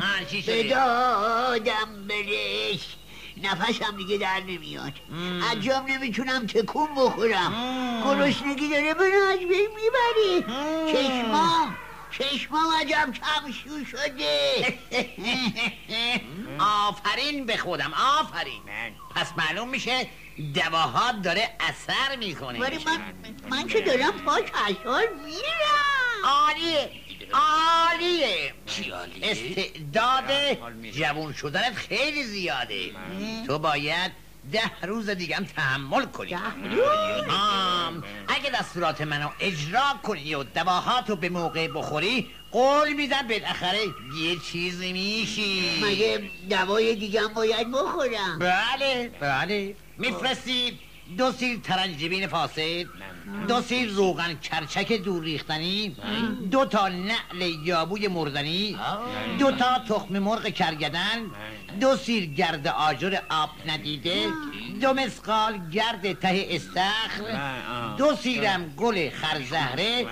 ها 0.00 0.24
چی 0.30 0.42
به 0.42 0.52
شده 0.52 0.62
دادم 0.62 2.06
برش 2.08 2.96
نفسم 3.42 3.96
دیگه 3.96 4.18
در 4.18 4.40
نمیاد. 4.40 4.92
انجام 5.52 5.86
نمی‌تونم 5.86 6.46
تکون 6.46 6.88
بخورم. 6.96 7.52
گرسنگی 8.04 8.68
داره 8.68 8.94
منو 8.94 9.24
از 9.32 9.38
بین 9.38 9.68
می‌بری 9.76 10.44
چشمام 10.92 11.76
چشمام 12.10 12.72
عجب 12.80 13.12
کمشو 13.12 13.84
شده. 13.84 14.78
آفرین 16.58 17.46
به 17.46 17.56
خودم 17.56 17.92
آفرین. 18.20 18.62
پس 19.14 19.32
معلوم 19.36 19.68
میشه 19.68 20.08
دواها 20.54 21.12
داره 21.12 21.56
اثر 21.60 22.16
می‌کنه. 22.16 22.60
ولی 22.60 22.84
من 22.84 23.14
من 23.50 23.66
که 23.66 23.80
دارم 23.80 24.12
پاک 24.12 24.52
اثار 24.54 25.02
میرم 25.24 26.24
عالیه. 26.24 26.90
عالیه. 27.32 28.54
چی 28.66 28.90
عالیه؟ 28.90 29.30
استعداد 29.30 30.24
جوون 30.92 31.32
شدنت 31.32 31.74
خیلی 31.74 32.22
زیاده. 32.22 32.90
تو 33.46 33.58
باید 33.58 34.12
ده 34.52 34.86
روز 34.86 35.10
دیگه 35.10 35.36
هم 35.36 35.44
تحمل 35.44 36.04
کنی. 36.04 36.34
آم، 36.34 38.04
اگه 38.28 38.50
دستورات 38.54 39.00
منو 39.00 39.28
اجرا 39.40 39.94
کنی 40.02 40.34
و 40.34 40.42
دواهاتو 40.42 41.16
به 41.16 41.28
موقع 41.28 41.68
بخوری 41.68 42.30
قول 42.52 42.92
میدم 42.92 43.28
بالاخره 43.28 43.80
یه 44.22 44.36
چیزی 44.52 44.92
میشی. 44.92 45.80
مگه 45.84 46.30
دوای 46.50 46.94
دیگه 46.94 47.20
هم 47.20 47.34
باید 47.34 47.72
بخورم؟ 47.72 48.38
بله 48.38 49.10
بله. 49.20 49.74
میفرستی. 49.98 50.78
دو 51.18 51.32
سیر 51.32 51.58
ترنجبین 51.58 52.26
فاسد 52.26 52.86
دو 53.48 53.60
سیر 53.62 53.90
روغن 53.90 54.34
کرچک 54.42 54.92
دور 55.04 55.22
ریختنی 55.22 55.96
دو 56.50 56.64
تا 56.64 56.88
نعل 56.88 57.40
یابوی 57.64 58.08
مردنی 58.08 58.76
دو 59.38 59.50
تا 59.50 59.78
تخم 59.88 60.18
مرغ 60.18 60.48
کرگدن 60.48 61.30
دو 61.80 61.96
سیر 61.96 62.24
گرد 62.24 62.66
آجر 62.66 63.18
آب 63.30 63.50
ندیده 63.66 64.26
دو 64.80 64.94
مسقال 64.94 65.70
گرد 65.70 66.12
ته 66.20 66.46
استخر 66.50 67.24
دو 67.98 68.16
سیرم 68.16 68.74
گل 68.76 69.10
خرزهره 69.10 70.06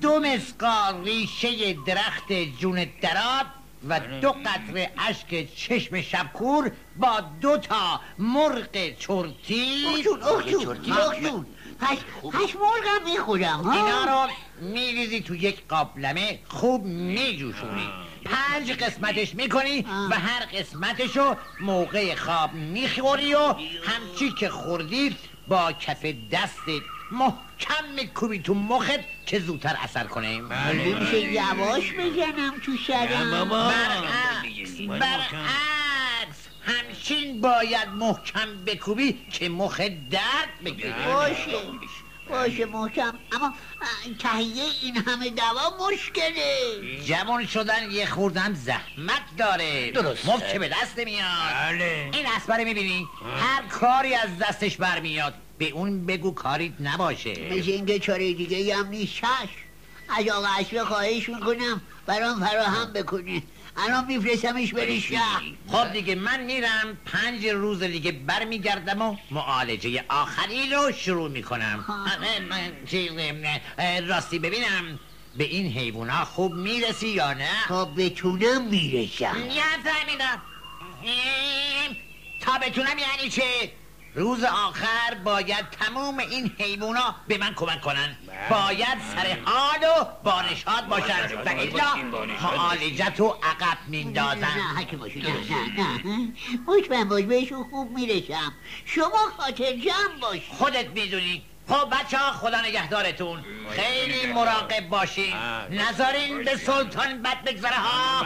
دو 0.00 0.20
مسقال 0.20 1.04
ریشه 1.04 1.72
درخت 1.86 2.32
جون 2.60 2.86
دراب 3.02 3.46
و 3.88 4.00
دو 4.00 4.32
قطره 4.32 4.90
اشک 5.08 5.54
چشم 5.54 6.00
شبکور 6.00 6.72
با 6.96 7.20
دو 7.40 7.58
تا 7.58 8.00
مرغ 8.18 8.94
چرتی. 8.98 9.86
اخجون 9.88 10.22
اخجون 10.22 10.76
اخجون 10.92 11.46
پس 11.80 11.98
مرغم 12.32 13.10
می‌خورم 13.12 13.68
اینا 13.68 14.04
رو 14.04 14.30
میریزی 14.60 15.20
تو 15.20 15.34
یک 15.34 15.68
قابلمه 15.68 16.38
خوب 16.48 16.84
میجوشونی. 16.84 17.88
پنج 18.24 18.72
قسمتش 18.72 19.34
می‌کنی 19.34 19.86
و 20.10 20.14
هر 20.14 20.44
قسمتشو 20.44 21.36
موقع 21.60 22.14
خواب 22.14 22.52
می‌خوری 22.54 23.34
و 23.34 23.54
همچی 23.86 24.32
که 24.38 24.48
خوردی 24.48 25.16
با 25.48 25.72
کف 25.72 26.06
دستت 26.32 26.82
محکم 27.10 27.84
میکوبی 27.96 28.38
تو 28.38 28.54
مخت 28.54 29.00
که 29.26 29.38
زودتر 29.38 29.76
اثر 29.82 30.04
کنه. 30.04 30.40
نمیشه 30.72 31.20
یواش 31.20 31.92
بزنم 31.92 32.54
تو 32.64 32.72
سرم 32.86 33.48
برعکس 33.48 34.80
برعکس. 34.80 36.48
همچین 36.64 37.40
باید 37.40 37.88
محکم 37.88 38.64
بکوبی 38.66 39.18
که 39.32 39.48
مخ 39.48 39.80
درد 40.10 40.64
بگیره. 40.64 40.94
باشه 41.06 41.52
باشه 42.28 42.64
محکم. 42.64 43.18
اما 43.32 43.54
تهیه 44.18 44.64
این 44.82 44.96
همه 44.96 45.30
دوا 45.30 45.88
مشکله. 45.90 46.56
جوان 47.04 47.46
شدن 47.46 47.90
یه 47.90 48.06
خوردن 48.06 48.54
زحمت 48.54 49.22
داره. 49.38 49.90
درست. 49.90 50.28
مفت 50.28 50.52
که 50.52 50.58
به 50.58 50.68
دست 50.68 50.98
میاد. 50.98 51.52
بله. 51.54 52.10
این 52.12 52.26
اسبره 52.36 52.64
می‌بینی؟ 52.64 53.08
هر 53.36 53.62
کاری 53.62 54.14
از 54.14 54.38
دستش 54.38 54.76
برمیاد. 54.76 55.34
به 55.60 55.70
اون 55.70 56.06
بگو 56.06 56.30
کاریت 56.30 56.72
نباشه. 56.80 57.30
مثل 57.30 57.70
اینکه 57.70 57.98
چاره 57.98 58.32
دیگه 58.32 58.76
هم 58.76 58.88
نیست. 58.88 59.12
چشم 59.12 59.26
از 60.08 60.28
آقا 60.28 60.48
اصلا 60.60 60.84
خواهش 60.84 61.28
می‌کنم 61.28 61.80
برام 62.06 62.40
فراهم 62.40 62.92
بکنه. 62.92 63.42
الان 63.76 64.04
میفرستمش 64.06 64.72
بره 64.72 65.00
شهر. 65.00 65.42
خب 65.68 65.92
دیگه 65.92 66.14
من 66.14 66.44
میرم. 66.44 66.98
پنج 67.06 67.46
روز 67.46 67.82
دیگه 67.82 68.12
برمیگردم 68.12 69.02
و 69.02 69.16
معالجه 69.30 70.04
آخری 70.08 70.70
رو 70.70 70.92
شروع 70.92 71.30
می‌کنم. 71.30 71.84
راستی 74.08 74.38
ببینم. 74.38 74.98
به 75.36 75.44
این 75.44 75.72
حیوونا 75.72 76.24
خوب 76.24 76.52
می‌رسی 76.54 77.08
یا 77.08 77.32
نه؟ 77.32 77.50
تا 77.68 77.84
بتونم 77.84 78.64
می‌رسم. 78.68 79.26
نفهمیدم 79.26 80.42
ام، 81.04 81.96
تا 82.40 82.58
بتونم 82.58 82.96
یعنی 82.98 83.30
چه 83.30 83.42
روز 84.14 84.44
آخر 84.44 85.14
باید 85.24 85.70
تموم 85.70 86.18
این 86.18 86.52
حیوونا 86.58 87.14
به 87.28 87.38
من 87.38 87.54
کمک 87.54 87.80
کنن. 87.80 88.16
باید 88.50 88.98
سر 89.14 89.38
حال 89.44 89.84
و 89.84 90.04
بانشاد 90.24 90.86
باشن. 90.88 91.36
و 91.44 91.48
الا 91.48 91.94
معالجت 92.42 93.20
و 93.20 93.28
عقب 93.28 93.78
میندازن. 93.86 94.40
نه 94.40 94.80
حکیم 94.80 94.98
باشی 94.98 95.20
نه 95.20 95.28
نه 95.28 96.32
نه 96.88 97.04
باش 97.04 97.24
بهشون 97.24 97.64
خوب 97.70 97.90
می‌رسم. 97.90 98.52
شما 98.84 99.18
خاطر 99.38 99.72
جمع 99.72 100.20
باش 100.20 100.40
خودت 100.48 100.86
می‌دونی. 100.86 101.42
خب 101.68 101.90
بچه 101.90 102.18
ها 102.18 102.32
خدا 102.32 102.60
نگهدارتون 102.60 103.44
خیلی 103.70 104.32
مراقب 104.32 104.88
باشین. 104.88 105.34
نذارین 105.70 106.44
به 106.44 106.56
سلطان 106.56 107.22
بد 107.22 107.44
بگذره 107.44 107.76
ها. 107.76 108.24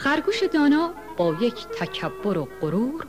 خرگوش 0.00 0.42
دانا 0.52 0.94
با 1.16 1.36
یک 1.40 1.54
تکبر 1.54 2.38
و 2.38 2.48
غرور 2.60 3.06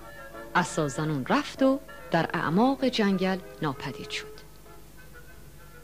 اسازنون 0.55 1.25
رفت 1.25 1.63
و 1.63 1.79
در 2.11 2.29
اعماق 2.33 2.85
جنگل 2.85 3.37
ناپدید 3.61 4.09
شد. 4.09 4.27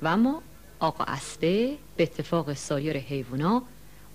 و 0.02 0.08
اما 0.08 0.42
آقا 0.80 1.04
اسبه 1.04 1.78
به 1.98 2.04
اتفاق 2.04 2.54
سایر 2.54 2.98
حیوونا 2.98 3.64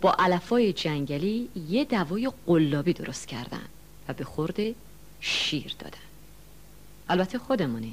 با 0.01 0.13
علفای 0.19 0.73
جنگلی 0.73 1.49
یه 1.69 1.85
دوای 1.85 2.33
قلابی 2.47 2.93
درست 2.93 3.29
کردن 3.29 3.65
و 4.09 4.13
به 4.13 4.25
خورده 4.25 4.75
شیر 5.21 5.75
دادن. 5.79 5.99
البته 7.09 7.39
خودمونه. 7.39 7.93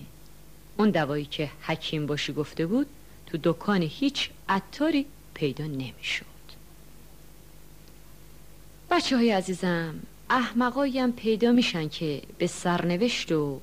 اون 0.78 0.90
دوایی 0.90 1.26
که 1.26 1.50
حکیم 1.62 2.06
باشی 2.06 2.34
گفته 2.34 2.66
بود 2.66 2.88
تو 3.26 3.38
دکان 3.44 3.82
هیچ 3.82 4.30
عطاری 4.50 5.06
پیدا 5.34 5.66
نمی‌شد. 5.66 6.39
بچه 9.00 9.18
های 9.18 9.32
عزیزم 9.32 10.00
احمقایی 10.30 11.00
هم 11.00 11.12
پیدا 11.12 11.52
میشن 11.52 11.90
که 11.90 12.22
به 12.38 12.48
سرنوشت 12.48 13.32
و 13.32 13.62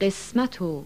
قسمت 0.00 0.62
و 0.62 0.84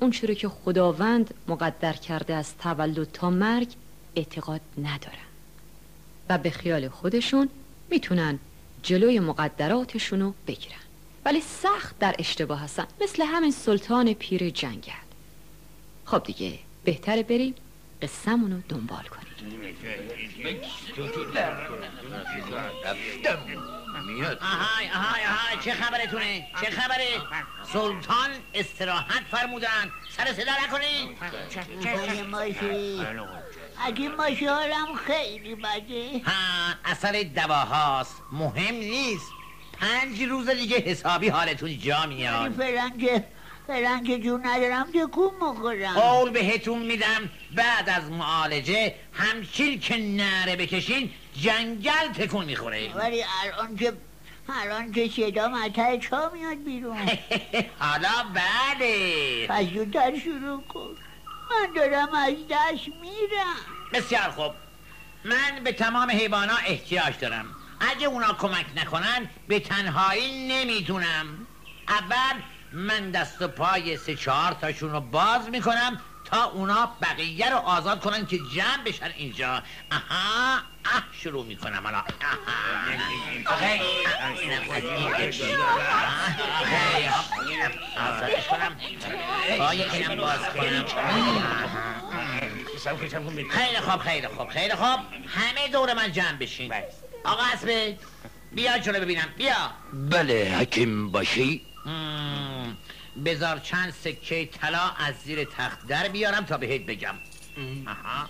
اون 0.00 0.12
رو 0.28 0.34
که 0.34 0.48
خداوند 0.48 1.34
مقدر 1.48 1.92
کرده 1.92 2.34
از 2.34 2.56
تولد 2.56 3.08
تا 3.12 3.30
مرگ 3.30 3.68
اعتقاد 4.16 4.60
ندارن 4.78 5.28
و 6.28 6.38
به 6.38 6.50
خیال 6.50 6.88
خودشون 6.88 7.48
می‌تونن 7.90 8.38
جلوی 8.82 9.20
مقدراتشونو 9.20 10.32
بگیرن. 10.46 10.84
ولی 11.24 11.40
سخت 11.40 11.98
در 11.98 12.14
اشتباه 12.18 12.60
هستن 12.60 12.86
مثل 13.00 13.22
همین 13.22 13.50
سلطان 13.50 14.14
پیر 14.14 14.50
جنگل. 14.50 14.92
خب 16.04 16.22
دیگه 16.22 16.58
بهتره 16.84 17.22
بریم 17.22 17.54
قصهمونو 18.02 18.60
دنبال 18.68 19.02
کنیم 19.02 19.28
آهای 24.40 24.90
آهای 24.94 25.24
آهای 25.24 25.64
چه 25.64 25.72
خبرتونه؟ 25.72 26.46
چه 26.60 26.70
خبره؟ 26.70 27.06
سلطان 27.72 28.30
استراحت 28.54 29.22
فرمودن. 29.30 29.90
سر 30.16 30.32
صدا 30.32 30.52
اگه 31.86 32.22
ماشی؟ 32.22 33.06
اگه 33.84 34.08
ماشی 34.08 34.46
حالم 34.46 34.94
خیلی 35.06 35.54
بده. 35.54 36.22
ها 36.24 36.74
اثر 36.84 37.22
دواهاست. 37.22 38.22
مهم 38.32 38.74
نیست. 38.74 39.32
پنج 39.80 40.22
روز 40.22 40.48
دیگه 40.48 40.76
حسابی 40.76 41.28
حالتون 41.28 41.78
جا 41.78 42.06
میاد. 42.06 42.52
فعلا 42.52 42.90
که 43.00 43.24
فعلا 43.68 44.02
که 44.06 44.18
جون 44.18 44.46
ندارم 44.46 44.86
تکون 44.94 45.30
می‌خورم 45.34 46.00
قول 46.00 46.30
بهتون 46.30 46.78
میدم 46.78 47.30
بعد 47.54 47.88
از 47.88 48.10
معالجه 48.10 48.94
همچین 49.12 49.80
که 49.80 49.96
نره 49.98 50.56
بکشین 50.56 51.10
جنگل 51.36 52.08
تکون 52.14 52.44
می‌خوره. 52.44 52.92
ولی 52.94 53.24
الان 53.44 53.76
که 53.76 53.92
الان 54.48 54.92
که 54.92 55.08
صدا 55.08 55.48
مطه 55.48 55.98
چا 55.98 56.30
میاد 56.34 56.64
بیرون. 56.64 56.96
حالا 57.78 58.08
بله. 58.34 59.46
پس 59.46 59.64
زودتر 59.74 60.18
شروع 60.18 60.62
کن. 60.62 60.96
من 61.50 61.72
دارم 61.76 62.14
از 62.14 62.34
دست 62.50 62.88
میرم. 63.00 63.56
بسیار 63.92 64.30
خوب. 64.30 64.52
من 65.24 65.64
به 65.64 65.72
تمام 65.72 66.10
حیوانا 66.10 66.54
احتیاج 66.66 67.18
دارم. 67.20 67.46
اگه 67.80 68.06
اونا 68.06 68.32
کمک 68.32 68.66
نکنن 68.76 69.30
به 69.48 69.60
تنهایی 69.60 70.48
نمی‌تونم. 70.48 71.46
اول 71.88 72.42
من 72.72 73.10
دست 73.10 73.42
و 73.42 73.48
پای 73.48 73.96
سه 73.96 74.14
چهار 74.16 74.52
تاشون 74.52 74.92
رو 74.92 75.00
باز 75.00 75.48
می‌کنم 75.48 76.00
تا 76.24 76.44
اونا 76.44 76.96
بقیه 77.02 77.50
رو 77.50 77.56
آزاد 77.56 78.00
کنن 78.00 78.26
که 78.26 78.38
جمع 78.54 78.84
بشن 78.86 79.10
اینجا. 79.16 79.62
آها 79.92 80.56
اه 80.84 81.04
شروع 81.12 81.44
می‌کنم 81.44 81.80
حالا. 81.84 82.02
آزادش 87.96 88.46
کنم. 88.46 88.76
پای 89.58 89.82
اینم 89.82 90.16
باز 90.16 90.38
کنم. 90.38 90.84
خیلی 93.50 93.80
خوب 93.80 94.00
خیلی 94.00 94.28
خوب 94.28 94.48
خیلی 94.48 94.74
خوب. 94.74 94.98
همه 95.28 95.68
دور 95.72 95.94
من 95.94 96.12
جمع 96.12 96.32
بشین. 96.32 96.74
آقا 97.24 97.42
اسبه 97.54 97.98
بیا 98.52 98.78
جلو 98.78 99.00
ببینم. 99.00 99.28
بیا. 99.36 99.70
بله 99.92 100.56
حکیم 100.60 101.10
باشی. 101.10 101.66
مم، 101.88 102.76
بذار 103.24 103.58
چند 103.58 103.90
سکه 103.90 104.46
طلا 104.46 104.90
از 104.98 105.14
زیر 105.24 105.44
تخت 105.44 105.86
در 105.86 106.08
بیارم 106.08 106.44
تا 106.44 106.56
بهت 106.56 106.80
بگم. 106.80 107.14
آها. 107.86 108.28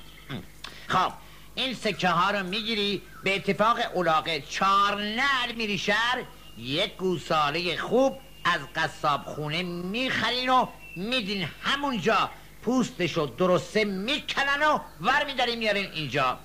خب 0.86 1.12
این 1.54 1.74
سکه 1.74 2.08
ها 2.08 2.30
رو 2.30 2.46
می‌گیری 2.46 3.02
به 3.24 3.36
اتفاق 3.36 3.78
علاقه 3.96 4.44
چار 4.48 5.02
نر 5.02 5.52
میری 5.56 5.78
شهر 5.78 6.22
یک 6.58 6.96
گوساله 6.96 7.76
خوب 7.76 8.18
از 8.44 8.60
قصاب 8.76 9.24
خونه 9.24 9.62
می‌خرین 9.62 10.48
و 10.48 10.66
میدین 10.96 11.48
همونجا 11.62 12.30
پوستش 12.62 13.12
رو 13.12 13.26
درسته 13.26 13.84
می‌کنن 13.84 14.62
و 14.62 14.78
ور 15.00 15.24
میدارین 15.24 15.58
میارین 15.58 15.90
اینجا 15.92 16.38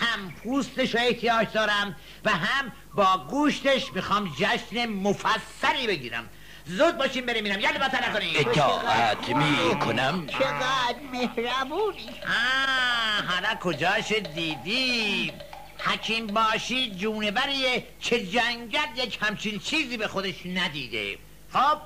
هم 0.00 0.32
پوستش 0.42 0.94
رو 0.94 1.00
احتیاج 1.00 1.52
دارم 1.52 1.96
و 2.24 2.30
هم 2.30 2.72
با 2.94 3.26
گوشتش 3.30 3.92
می‌خوام 3.92 4.34
جشن 4.38 4.86
مفصلی 4.86 5.86
بگیرم. 5.86 6.28
زود 6.68 6.98
باشین 6.98 7.26
بریم 7.26 7.42
میرم 7.42 7.60
یعنی 7.60 7.78
باتا 7.78 7.98
نکنین 8.08 8.36
اطاعت 8.36 9.28
می 9.28 9.78
کنم 9.78 10.26
چقدر 10.26 10.98
مهربونی. 11.12 12.10
آه 12.26 13.24
حالا 13.26 13.54
کجاش 13.60 14.12
دیدی؟ 14.12 15.32
حکیم 15.78 16.26
باشی 16.26 16.90
جونوریه 16.90 17.86
که 18.00 18.26
جنگل 18.26 18.78
یک 18.96 19.18
همچین 19.22 19.58
چیزی 19.58 19.96
به 19.96 20.08
خودش 20.08 20.34
ندیده. 20.46 21.18
خب 21.52 21.78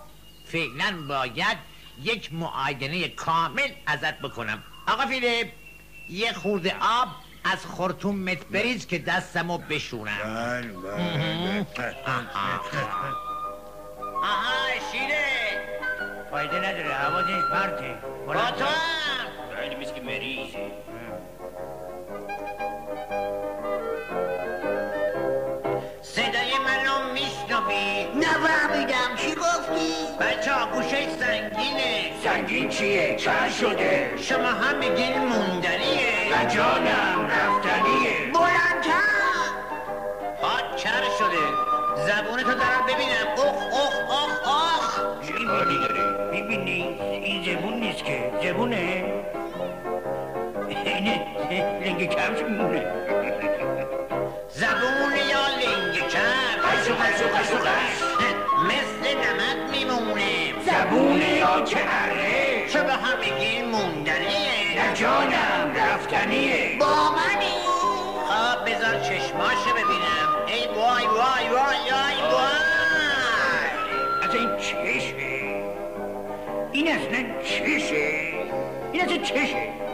فعلا 0.46 1.06
باید 1.08 1.58
یک 2.02 2.34
معاینه 2.34 3.08
کامل 3.08 3.68
ازت 3.86 4.18
بکنم. 4.18 4.62
آقا 4.88 5.06
فیلیپ 5.06 5.48
یه 6.08 6.32
خورده 6.32 6.76
آب 6.80 7.08
از 7.44 7.66
خورتون 7.66 8.16
مت 8.16 8.44
بریز 8.44 8.86
که 8.86 8.98
دستمو 8.98 9.58
بشونم. 9.58 10.74
آها 14.22 14.80
شیره 14.92 15.24
فایده 16.30 16.56
نداره 16.58 16.94
حواسش 16.94 17.44
پرته 17.52 17.94
با 18.26 18.34
تو 18.34 18.64
هم. 18.64 19.80
مثل 19.80 19.94
که 19.94 20.00
مریضه 20.00 20.72
صدای 26.02 26.52
منو 26.66 27.12
میشنوی 27.12 28.04
نفهمیدم 28.16 29.16
چی 29.16 29.34
گفتی 29.34 29.92
بچه 30.20 30.52
ها 30.52 30.66
گوشه 30.66 31.08
سنگینه 31.20 32.10
سنگین 32.24 32.68
چیه؟ 32.68 33.16
چند 33.16 33.50
شده؟ 33.52 34.10
شما 34.16 34.48
هم 34.48 34.78
میگین 34.78 35.18
موندنیه 35.18 36.36
نه 36.36 36.54
جانم 36.54 37.26
رفتنیه 37.30 38.31
لنگ 51.60 52.08
کفش 52.08 52.42
مونه 52.42 52.86
زبون 54.48 55.16
یا 55.30 55.46
لنگ 55.62 56.08
کر 56.08 56.56
قشو 56.64 56.94
قشو 56.94 57.26
قشو 57.36 57.56
قش 57.56 58.02
مثل 58.64 59.16
نمک 59.16 59.70
میمونه 59.70 60.52
زبونه 60.66 61.28
یا 61.28 61.60
که 61.60 61.78
اره 61.78 62.68
شما 62.68 62.92
هم 62.92 63.18
میگین 63.18 63.64
موندنیه 63.70 64.76
نه 64.76 64.94
جانم 64.94 65.72
رفتنیه 65.76 66.78
با 66.80 67.10
منی 67.10 67.54
خب 68.28 68.64
بذار 68.64 69.00
چشماشو 69.00 69.70
ببینم 69.70 70.28
ای 70.46 70.66
وای 70.66 71.06
وای 71.06 71.48
وای 71.48 71.90
وای 71.90 72.32
وای 72.32 72.72
از 74.22 74.34
این 74.34 74.56
چشه 74.56 75.16
این 76.72 76.88
اصلا 76.88 77.42
چشه 77.44 78.10
این 78.92 79.02
اصلا 79.02 79.16
چشه 79.16 79.91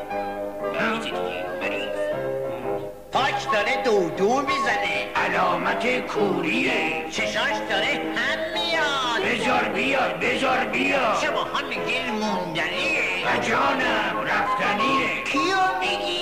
داره 3.59 3.83
دو 3.83 4.11
دو 4.11 4.41
می‌زنه. 4.41 5.13
علامت 5.17 6.07
کوریه. 6.07 7.07
چشاش 7.11 7.57
داره 7.71 7.87
هم 8.17 8.39
میاد. 8.55 9.33
بذار 9.33 9.65
بیاد 9.65 10.21
بذار 10.21 10.65
بیاد. 10.65 11.19
شما 11.23 11.45
هم 11.45 11.69
میگین 11.69 12.11
موندنیه. 12.11 13.01
و 13.27 13.41
جانم 13.43 14.27
رفتنیه. 14.27 15.25
کیو 15.25 15.79
میگی؟ 15.81 16.21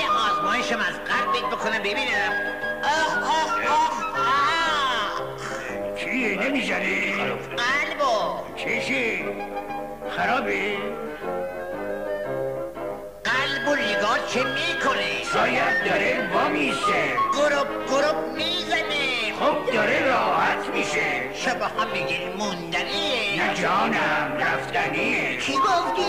یه 0.00 0.10
آزمایشم 0.30 0.78
از 0.78 0.94
قلبت 0.94 1.50
بکنم 1.52 1.78
ببینم. 1.78 2.32
آخ 2.84 3.16
آخ 3.16 3.58
آخ 3.70 4.02
آخ 4.16 5.22
چیه 5.96 6.40
نمی‌زنه 6.42 7.12
قلبو. 7.56 8.36
چشه 8.56 9.24
خرابه 10.16 10.76
چه 14.34 14.42
می‌کنه 14.42 15.24
شاید 15.32 15.84
داره 15.84 16.30
با 16.34 16.48
میسه 16.48 17.02
گروب 17.32 17.86
گروب 17.86 18.36
می‌زنه. 18.36 19.32
خب 19.40 19.72
داره 19.74 20.04
راحت 20.06 20.66
میشه. 20.74 21.34
شما 21.34 21.64
هم 21.64 21.90
میگین 21.92 22.32
موندنیه. 22.38 23.42
نه 23.42 23.54
جانم 23.54 24.36
رفتنیه. 24.40 25.40
چی 25.40 25.52
گفتی؟ 25.52 26.02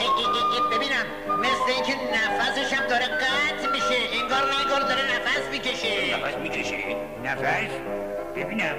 ای 0.00 0.06
ای 0.06 0.24
ای 0.24 0.42
ای 0.52 0.76
ببینم 0.76 1.06
مثل 1.40 1.72
اینکه 1.74 1.92
نفسش 2.14 2.72
هم 2.72 2.86
داره 2.86 3.04
قطع 3.04 3.70
میشه. 3.72 4.22
انگار 4.22 4.50
نه 4.50 4.60
انگار 4.60 4.80
داره 4.80 5.02
نفس 5.02 5.48
می‌کشه. 5.50 6.16
نفس 6.16 6.36
می‌کشه. 6.36 6.96
نفس؟ 7.24 7.70
ببینم. 8.36 8.76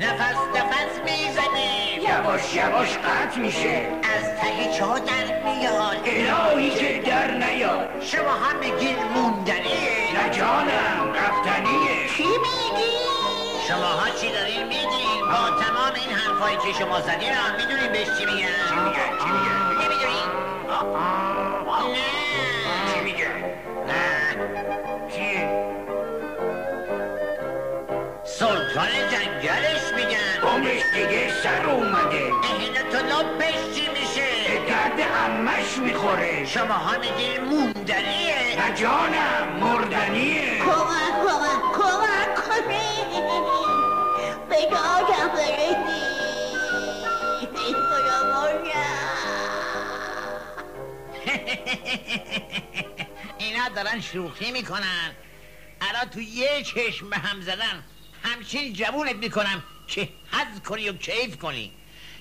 نفس 0.00 0.36
نفس 0.56 1.00
می‌زنه. 1.04 1.98
یواش 2.02 2.54
یواش 2.54 2.98
قطع 2.98 3.40
میشه. 3.40 3.86
از 4.02 4.24
ته 4.40 4.78
چا 4.78 4.98
در 4.98 5.42
میاد. 5.44 5.96
الهی 6.06 6.70
که 6.70 7.10
در 7.10 7.30
نیاد. 7.30 8.02
شما 8.02 8.30
هم 8.30 8.58
میگین 8.58 8.96
موندنیه 9.14 10.14
نه 10.14 10.30
جانم 10.30 11.14
رفتنیه. 11.14 12.08
چی 12.16 12.24
میگی؟ 12.24 12.92
شما 13.68 13.76
ها 13.76 14.10
چی 14.20 14.32
دارین 14.32 14.66
میگین؟ 14.66 15.20
با 15.20 15.62
تمام 15.62 15.94
این 15.94 16.16
حرفایی 16.16 16.56
که 16.56 16.78
شما 16.78 17.00
زدین 17.00 17.32
هم 17.32 17.56
می‌دونین 17.56 17.92
بهش 17.92 18.08
چی 18.18 18.24
میگن. 18.24 18.48
چی 18.68 18.74
میگن 18.74 19.10
چی 19.20 19.30
میگن؟ 19.30 19.82
نمی‌دونین. 19.82 20.28
نه. 21.84 21.96
چی 22.94 23.00
میگن؟ 23.00 23.44
نه. 23.88 24.36
چیه؟ 25.16 25.57
لبش 33.18 33.74
چی 33.74 33.88
میشه. 33.88 34.28
به 34.48 34.58
درد 34.70 35.00
امش 35.00 35.78
می‌خوره. 35.78 36.46
شما 36.46 36.74
ها 36.74 36.98
میگین 36.98 37.44
موندنیه. 37.44 38.56
نه 38.58 38.74
جانم 38.74 39.48
مردنیه. 39.60 40.58
کمک 40.58 41.22
کمک 41.24 41.62
کمک 41.74 42.34
کنی. 42.34 42.88
به 44.48 44.56
دادم 44.70 45.28
برسی 45.34 46.08
خدا 47.74 48.18
اینا 53.38 53.68
دارن 53.68 54.00
شوخی 54.00 54.52
می‌کنن. 54.52 55.10
الان 55.80 56.10
تو 56.10 56.20
یه 56.20 56.62
چشم 56.62 57.10
به 57.10 57.16
هم 57.16 57.40
زدن. 57.40 57.84
همچین 58.22 58.72
جوونت 58.72 59.16
می‌کنم 59.16 59.62
که 59.88 60.08
حز 60.32 60.60
کنی 60.60 60.88
و 60.88 60.92
کیف 60.92 61.36
کنی. 61.36 61.72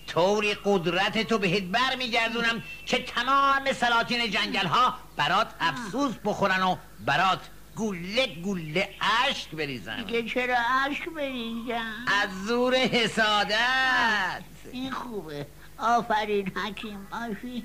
طوری 0.08 0.53
قدرت 0.66 1.28
تو 1.28 1.38
بهت 1.38 1.64
بر 1.64 1.95
میگردونم 1.97 2.64
که 2.86 3.03
تمام 3.03 3.74
سلاطین 3.74 4.32
جنگل 4.32 4.68
ها 4.68 4.93
برات 5.18 5.47
افسوس 5.60 6.16
بخورن 6.26 6.64
و 6.64 6.76
برات 7.05 7.39
گله 7.76 8.28
گله 8.28 8.89
اشک 9.30 9.51
بریزن. 9.51 10.03
دیگه 10.03 10.24
چرا 10.24 10.55
عشق 10.86 11.10
بریزم 11.10 12.05
از 12.24 12.45
زور 12.45 12.76
حسادت. 12.76 14.43
این 14.72 14.91
خوبه. 14.91 15.47
آفرین 15.78 16.51
حکیم 16.58 17.08
باشی 17.12 17.64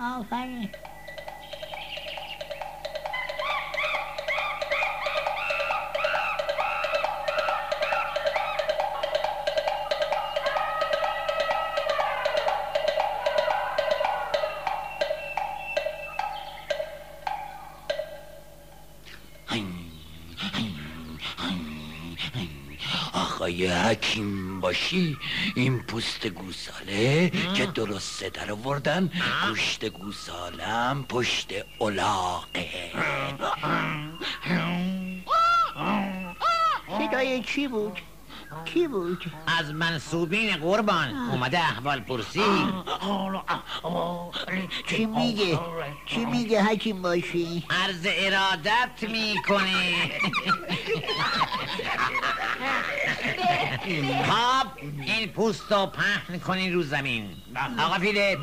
آفرین. 0.00 0.70
آقای 23.54 23.66
حکیم 23.66 24.60
باشی 24.60 25.16
این 25.54 25.78
پوست 25.82 26.26
گوساله 26.26 27.30
که 27.54 27.66
درست 27.66 28.24
در 28.24 28.52
آوردن 28.52 29.10
پشت 29.42 29.84
گوسالم 29.84 31.04
پشت 31.08 31.52
الاغه 31.80 32.68
صدای 36.98 37.42
چی 37.42 37.68
بود؟ 37.68 37.98
کی 38.64 38.88
بود؟ 38.88 39.24
از 39.60 39.70
منصوبین 39.70 40.56
قربان 40.56 41.08
اومده 41.30 41.58
احوال 41.58 42.00
پرسی 42.00 42.40
چی 44.86 45.06
میگه؟ 45.06 45.60
چی 46.06 46.24
میگه 46.24 46.62
حکیم 46.62 47.02
باشی؟ 47.02 47.64
عرض 47.70 48.06
ارادت 48.06 49.10
می‌کنی 49.10 49.94
خب 53.84 54.66
این 55.06 55.28
پوست 55.28 55.72
رو 55.72 55.86
پهن 55.86 56.38
کنین 56.38 56.74
رو 56.74 56.82
زمین. 56.82 57.30
آقا 57.78 57.98
فیله 57.98 58.38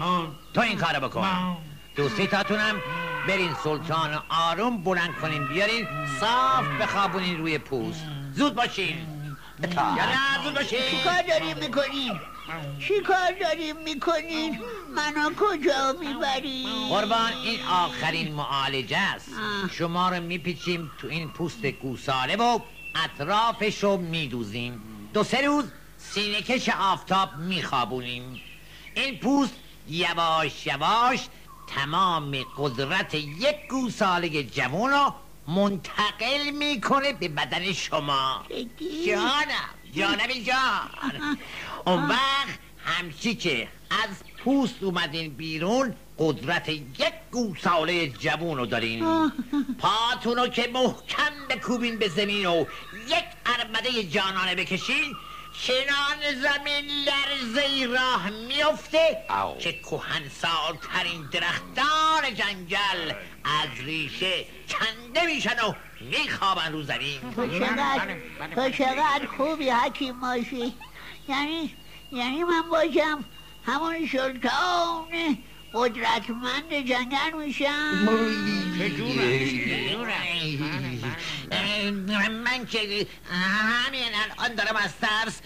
تو 0.53 0.61
این 0.61 0.77
کارو 0.77 0.99
بکن. 1.09 1.57
دو 1.95 2.09
سه 2.09 2.27
تاتونم. 2.27 2.81
برین 3.27 3.53
سلطان 3.63 4.13
رو 4.13 4.19
آروم 4.29 4.83
بلند 4.83 5.15
کنین 5.21 5.47
بیارین 5.47 5.87
صاف 6.19 6.65
بخوابونین 6.81 7.37
روی 7.37 7.57
پوست. 7.57 8.05
زود 8.33 8.55
باشین. 8.55 8.97
یا 9.77 10.05
نه 10.05 10.43
زود 10.43 10.61
چی 10.61 10.75
باشین 10.75 11.03
کار 11.03 11.21
داریم 11.29 11.57
می‌کنیم؟ 11.57 12.19
چی 12.87 12.99
کار 12.99 13.31
داریم 13.41 13.75
می‌کنیم؟ 13.77 14.59
منو 14.95 15.29
کجا 15.37 15.95
می‌بریم؟ 15.99 16.87
قربان 16.89 17.33
این 17.43 17.59
آخرین 17.65 18.33
معالجه 18.33 18.97
است. 18.97 19.29
شما 19.71 20.09
رو 20.09 20.23
میپیچیم 20.23 20.91
تو 20.97 21.07
این 21.07 21.29
پوست 21.29 21.65
گوساله 21.65 22.35
و 22.35 22.59
اطرافش 22.95 23.83
رو 23.83 23.97
میدوزیم. 23.97 24.81
دو 25.13 25.23
سه 25.23 25.41
روز 25.41 25.65
سینه 25.97 26.41
کش 26.41 26.69
آفتاب 26.69 27.29
میخوابونیم. 27.37 28.41
این 28.95 29.17
پوست 29.17 29.53
یواش 29.89 30.67
یواش 30.67 31.19
تمام 31.67 32.37
قدرت 32.57 33.15
یک 33.15 33.55
گوساله 33.69 34.43
جوان 34.43 34.91
رو 34.91 35.13
منتقل 35.47 36.49
می‌کنه 36.53 37.13
به 37.13 37.27
بدن 37.27 37.73
شما؟ 37.73 38.45
جانم 39.07 39.69
جانم 39.95 40.43
جان. 40.45 41.37
اون 41.85 42.07
وقت 42.07 42.59
همچی 42.85 43.35
که 43.35 43.67
از 43.89 44.09
پوست 44.43 44.83
اومدین 44.83 45.33
بیرون 45.33 45.95
قدرت 46.19 46.69
یک 46.69 47.13
گوساله 47.31 48.07
جوون 48.07 48.57
رو 48.57 48.65
دارین. 48.65 49.31
پاتون 49.79 50.37
رو 50.37 50.47
که 50.47 50.69
محکم 50.73 51.20
بکوبین 51.51 51.99
به 51.99 52.09
زمین 52.09 52.45
و 52.45 52.65
یک 53.07 53.23
ارمده 53.45 54.03
جانانه 54.03 54.55
بکشین 54.55 55.15
چنان 55.61 56.41
زمین 56.41 56.85
لرزه 56.85 57.85
راه 57.85 58.29
میفته. 58.29 59.17
که 59.59 59.73
کهنسالترین 59.73 61.29
درختان 61.31 62.35
جنگل 62.35 63.13
از 63.43 63.85
ریشه 63.85 64.45
کنده 64.69 65.25
میشن 65.25 65.59
و 65.67 65.73
میخوابن 66.01 66.71
رو 66.71 66.83
زمین. 66.83 67.19
تو 67.35 67.59
چقدر 67.59 68.17
تو 68.55 68.69
چقدر 68.69 69.27
خوبی 69.37 69.69
حکیم 69.69 70.19
باشی. 70.19 70.73
یعنی 71.29 71.75
یعنی 72.11 72.43
من 72.43 72.61
باشم 72.71 73.25
همون 73.65 74.07
سلطان. 74.11 75.37
قدرتمند 75.73 76.73
جنگل 76.73 77.45
میشم. 77.45 78.09
من 82.43 82.65
که 82.65 83.07
همین 83.31 84.03
الان 84.15 84.55
دارم 84.55 84.75
از 84.75 84.91
ترس 85.01 85.41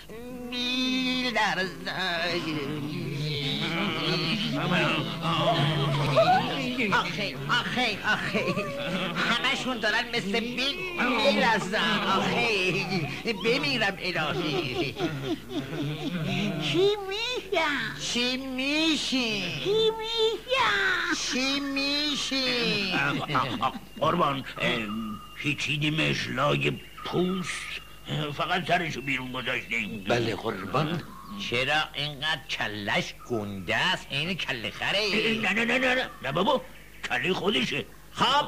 آخه 6.94 7.36
آخه 7.50 7.98
آخه 8.14 8.46
همشون 9.16 9.80
دارن 9.80 10.04
مثل 10.14 10.40
بیل 10.40 10.76
میلرزن 11.18 12.00
آخه 12.18 12.86
بمیرم 13.46 13.98
الهی. 14.00 14.96
چی 16.64 16.90
میشم 17.10 18.00
چی 18.02 18.38
میشی 18.38 19.42
چی 19.64 19.90
میشم 20.00 21.16
چی 21.34 21.60
میشی 21.60 22.94
قربان 24.00 24.44
ام، 24.62 25.22
پیچیدیمش 25.36 26.28
لای 26.28 26.72
پوست. 27.06 27.82
فقط 28.38 28.68
سرشو 28.68 29.02
بیرون 29.02 29.32
گذاشتیم. 29.32 30.06
بله 30.08 30.36
قربان. 30.36 31.02
چرا 31.40 31.82
اینقدر 31.94 32.42
کلش 32.50 33.14
گنده 33.30 33.76
است؟ 33.76 34.08
این 34.10 34.34
کله 34.34 34.72
خره 34.72 35.00
نه 35.42 35.54
نه 35.54 35.66
نه 35.66 35.96
نه 35.96 36.10
نه 36.24 36.32
بابا 36.32 36.62
کله 37.10 37.34
خودشه. 37.34 37.86
خب 38.12 38.48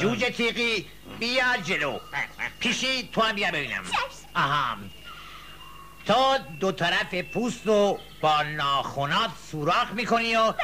جوجه 0.00 0.30
تیقی 0.30 0.86
بیا 1.18 1.56
جلو. 1.64 1.98
پیشی 2.60 3.08
تو 3.12 3.20
هم 3.20 3.34
بیا 3.34 3.50
ببینم. 3.50 3.82
آها. 4.34 4.76
تو 6.06 6.38
دو 6.60 6.72
طرف 6.72 7.14
پوست 7.14 7.66
رو 7.66 7.98
با 8.20 8.42
ناخونات 8.42 9.30
سوراخ 9.50 9.90
می‌کنی 9.92 10.36
و 10.36 10.54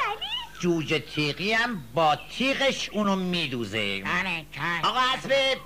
جوجه 0.59 0.99
تیقی 0.99 1.53
هم 1.53 1.83
با 1.93 2.17
تیغش 2.37 2.89
اونو 2.89 3.15
میدوزه. 3.15 4.03
آقا 4.83 4.99
اسبه 4.99 5.57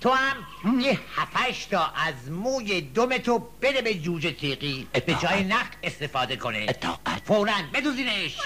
تو 0.00 0.10
هم 0.10 0.36
یه 0.80 0.98
هفتش 1.16 1.64
تا 1.64 1.92
از 2.06 2.30
موی 2.30 2.80
دمتو 2.80 3.38
بده 3.62 3.82
به 3.82 3.94
جوجه 3.94 4.32
تیقی 4.32 4.86
به 5.06 5.14
جای 5.14 5.44
نخ 5.44 5.66
استفاده 5.82 6.36
کنه. 6.36 6.66
اطاعت. 6.68 7.22
فورا 7.26 7.52
بدوزینش. 7.74 8.36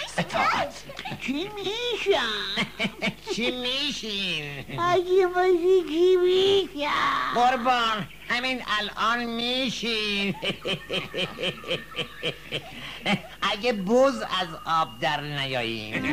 چی 1.20 1.32
میشم؟ 1.32 2.66
چی 3.34 3.50
میشین 3.50 4.44
حکیم 4.78 5.28
باشی 5.32 5.82
چی 5.88 6.16
میشم؟ 6.16 7.34
قربان 7.34 8.08
همین 8.28 8.62
الان 8.80 9.24
میشین 9.24 10.34
اگه 13.50 13.72
بز 13.72 14.22
از 14.40 14.48
آب 14.64 14.98
در 15.00 15.20
نیاییم. 15.20 16.04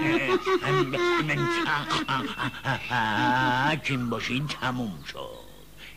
حکیم 3.71 4.09
باشین 4.09 4.47
تموم 4.47 5.03
شد. 5.11 5.47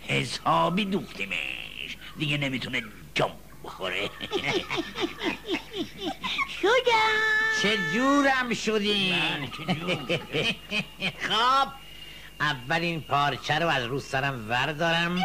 حسابی 0.08 0.84
دوختیمش. 0.84 1.96
دیگه 2.18 2.38
نمی‌تونه 2.38 2.82
جام 3.14 3.32
بخوره. 3.64 4.10
شدم 6.62 7.20
چه 7.62 7.78
جورم 7.94 8.54
شدین 8.54 9.14
خب 11.28 11.68
اولین 12.40 13.00
پارچه 13.00 13.58
رو 13.58 13.68
از 13.68 13.84
رو 13.84 14.00
سرم 14.00 14.46
وردارم. 14.48 15.20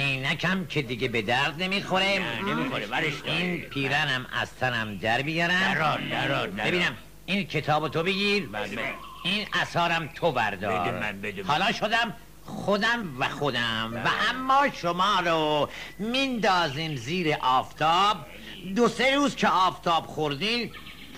عینکم 0.00 0.66
که 0.66 0.82
دیگه 0.82 1.08
به 1.08 1.22
درد 1.22 1.62
نمی‌خوره. 1.62 2.20
نمی‌خوره 2.46 2.86
برش 2.86 3.12
این 3.24 3.60
پیرنم 3.60 4.26
از 4.40 4.54
تنم 4.54 4.96
در 4.96 5.22
بیارم. 5.22 5.74
درار 5.74 6.00
درار 6.00 6.46
درار. 6.46 6.68
ببینم 6.68 6.96
این 7.26 7.46
کتاب 7.46 7.88
تو 7.88 8.02
بگیر. 8.02 8.46
بله. 8.46 8.66
این 9.24 9.46
اثارم 9.52 10.10
تو 10.14 10.32
بردار. 10.32 10.88
بده 10.88 11.00
من، 11.00 11.20
بده 11.20 11.42
من. 11.42 11.48
حالا 11.48 11.72
شدم 11.72 12.14
خودم 12.44 13.16
و 13.18 13.28
خودم. 13.28 14.02
و 14.04 14.08
اما 14.30 14.66
شما 14.82 15.20
رو 15.20 15.68
میندازیم 15.98 16.96
زیر 16.96 17.36
آفتاب. 17.40 18.16
دو 18.76 18.88
سه 18.88 19.14
روز 19.14 19.36
که 19.36 19.48
آفتاب 19.48 20.06
خوردین 20.06 20.70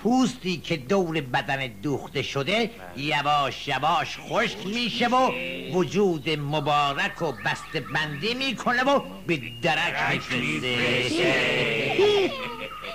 پوستی 0.03 0.57
که 0.57 0.77
دور 0.77 1.21
بدن 1.21 1.67
دوخته 1.67 2.23
شده 2.23 2.71
یواش 2.97 3.69
یواش 3.69 4.19
خشک 4.19 4.67
میشه 4.67 5.09
و 5.09 5.33
وجود 5.73 6.31
مبارک 6.31 7.23
و 7.23 7.33
بسته 7.33 7.81
بندی 7.81 8.35
می‌کنه 8.35 8.85
و 8.85 9.01
به 9.27 9.43
درک 9.63 10.13
میفرسته. 10.33 11.23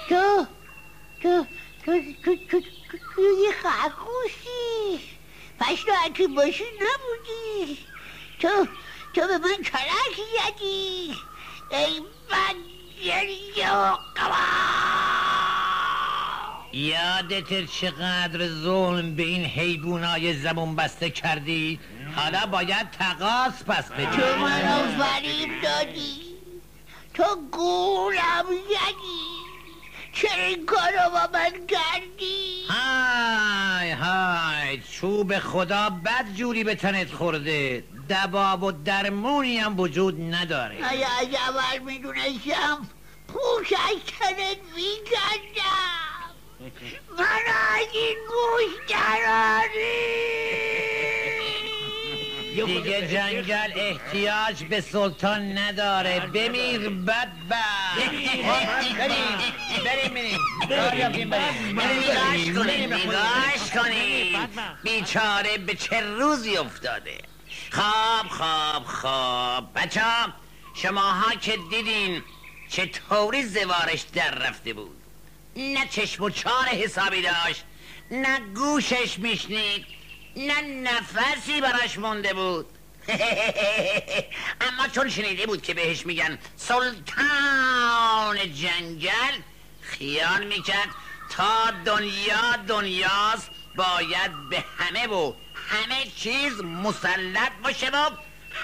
تو 0.09 0.45
تو 1.21 1.45
تو 1.85 2.01
تو 2.25 2.35
تو 2.51 2.59
تو 2.91 2.97
تو 3.15 3.21
یه 3.21 3.51
خرگوشی 3.63 4.99
پس 5.59 5.83
تو 5.85 5.91
اگه 6.03 6.27
باشی 6.27 6.63
نبودی. 6.63 7.77
تو 8.39 8.67
تو 9.13 9.21
به 9.27 9.37
من 9.37 9.55
کلک 9.63 10.15
زدی. 10.33 11.13
ای 11.71 12.01
بدجری 12.29 13.61
و 13.61 13.97
یادت 16.73 17.65
چقدر 17.65 18.47
ظلم 18.47 19.15
به 19.15 19.23
این 19.23 19.45
حیوانای 19.45 20.33
زبون 20.33 20.75
بسته 20.75 21.09
کردی 21.09 21.79
حالا 22.15 22.45
باید 22.45 22.91
تقاس 22.91 23.63
پس 23.63 23.87
تو 23.87 23.93
بدی 23.93 24.41
منو 24.41 25.03
فریب 25.03 25.61
دادی 25.63 26.21
تو 27.13 27.23
گولم 27.51 28.45
زدی 28.45 29.37
چرا 30.13 30.43
این 30.43 30.65
کارو 30.65 31.09
با 31.11 31.29
من 31.33 31.51
کردی 31.67 32.63
های 32.69 33.91
های 33.91 34.81
چوب 34.91 35.39
خدا 35.39 35.89
بد 35.89 36.25
جوری 36.35 36.63
به 36.63 36.75
تنت 36.75 37.11
خورده 37.11 37.83
دباب 38.09 38.63
و 38.63 38.71
درمونی 38.71 39.57
هم 39.57 39.79
وجود 39.79 40.33
نداره 40.33 40.75
اگه 40.83 41.07
از 41.19 41.27
اول 41.27 41.85
می‌دونستم 41.85 42.87
پوش 43.27 43.73
از 43.73 44.01
تنت 44.19 44.57
می‌کردم 44.75 46.06
من 46.59 47.43
از 47.47 47.87
این 47.93 48.17
گوش 48.27 48.87
دیگه 52.65 53.07
جنگل 53.07 53.71
احتیاج 53.75 54.63
به 54.63 54.81
سلطان 54.81 55.57
نداره. 55.57 56.19
بمیر 56.19 56.89
بدبخت. 56.89 57.97
بریم 59.85 60.13
بریم. 60.13 60.37
بریم. 60.93 61.29
بریم. 61.29 62.93
نگاش 62.93 63.71
کنید 63.73 64.49
بیچاره 64.83 65.57
به 65.57 65.75
چه 65.75 66.01
روزی 66.01 66.57
افتاده؟ 66.57 67.17
خواب 67.71 68.27
خواب 68.29 68.83
خواب. 68.83 69.73
بچه 69.75 70.01
شماها 70.73 71.35
که 71.35 71.57
دیدین 71.69 72.23
چطوری 72.69 73.43
زوارش 73.43 74.01
در 74.01 74.31
رفته 74.31 74.73
بود؟ 74.73 74.96
نه 75.57 75.87
چشم 75.87 76.23
و 76.23 76.29
چار 76.29 76.65
حسابی 76.65 77.21
داشت 77.21 77.63
نه 78.11 78.39
گوشش 78.39 79.19
میشنید 79.19 79.85
نه 80.35 80.61
نفسی 80.61 81.61
براش 81.61 81.97
مونده 81.97 82.33
بود. 82.33 82.65
اما 84.67 84.87
چون 84.95 85.09
شنیده 85.09 85.45
بود 85.45 85.61
که 85.61 85.73
بهش 85.73 86.05
میگن 86.05 86.37
سلطان 86.55 88.53
جنگل 88.53 89.41
خیال 89.81 90.43
می‌کرد 90.47 90.89
تا 91.29 91.71
دنیا 91.85 92.55
دنیاست 92.67 93.49
باید 93.75 94.49
به 94.49 94.63
همه 94.77 95.07
و 95.07 95.33
همه 95.69 96.05
چیز 96.15 96.61
مسلط 96.61 97.51
باشه 97.63 97.89
و 97.89 98.09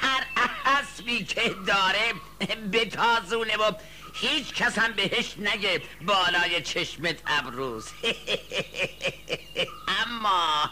هر 0.01 0.25
اسبی 0.65 1.23
که 1.23 1.55
داره 1.67 2.13
بتازونه 2.73 3.57
و 3.57 3.71
هیچ 4.13 4.53
کس 4.53 4.77
هم 4.77 4.91
بهش 4.91 5.35
نگه 5.37 5.81
بالای 6.01 6.61
چشمت 6.61 7.17
ابروز. 7.27 7.87
اما 10.03 10.69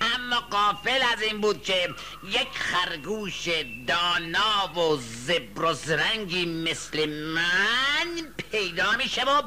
اما 0.00 0.40
قافل 0.40 1.02
از 1.12 1.22
این 1.22 1.40
بود 1.40 1.62
که 1.62 1.94
یک 2.24 2.48
خرگوش 2.54 3.48
دانا 3.86 4.72
و 4.76 4.96
زبر 4.96 5.64
و 5.64 5.72
زرنگی 5.72 6.46
مثل 6.46 7.08
من 7.08 8.34
پیدا 8.50 8.92
میشه 8.92 9.24
و 9.24 9.42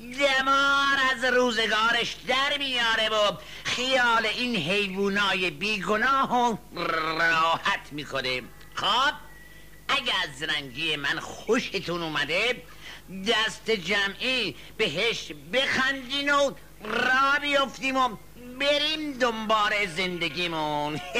دمار 0.00 0.96
از 1.12 1.24
روزگارش 1.24 2.16
در 2.28 2.58
میاره 2.58 3.08
و 3.08 3.36
خیال 3.64 4.26
این 4.26 4.56
حیوانای 4.56 5.50
بیگناه 5.50 6.58
راحت 7.18 7.92
می‌کنه. 7.92 8.42
خب؟ 8.74 9.29
اگه 9.90 10.12
از 10.22 10.42
رنگی 10.42 10.96
من 10.96 11.20
خوشتون 11.20 12.02
اومده 12.02 12.62
دست 13.28 13.70
جمعی 13.70 14.56
بهش 14.76 15.32
بخندین 15.52 16.30
و 16.30 16.50
را 16.84 17.38
بیفتیم 17.40 17.96
و 17.96 18.16
بریم 18.60 19.12
دنبال 19.18 19.86
زندگیمون. 19.96 21.00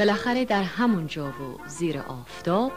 بالاخره 0.00 0.44
در 0.44 0.62
همون 0.62 1.06
جا 1.06 1.28
و 1.28 1.68
زیر 1.68 1.98
آفتاب 1.98 2.72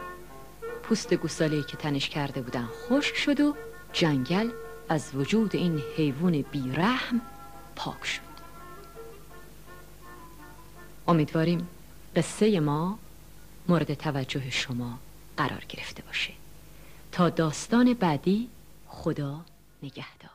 پوست 0.82 1.14
گوساله 1.14 1.62
که 1.62 1.76
تنش 1.76 2.08
کرده 2.08 2.42
بودن 2.42 2.68
خشک 2.88 3.16
شد 3.16 3.40
و 3.40 3.54
جنگل 3.92 4.50
از 4.88 5.14
وجود 5.14 5.56
این 5.56 5.82
حیوان 5.96 6.42
بیرحم 6.42 7.20
پاک 7.76 8.04
شد. 8.04 8.20
امیدواریم 11.08 11.68
قصه 12.16 12.60
ما 12.60 12.98
مورد 13.68 13.94
توجه 13.94 14.50
شما 14.50 14.98
قرار 15.36 15.64
گرفته 15.68 16.02
باشه. 16.02 16.32
تا 17.12 17.28
داستان 17.28 17.94
بعدی 17.94 18.48
خدا 18.88 19.40
نگهدار. 19.82 20.33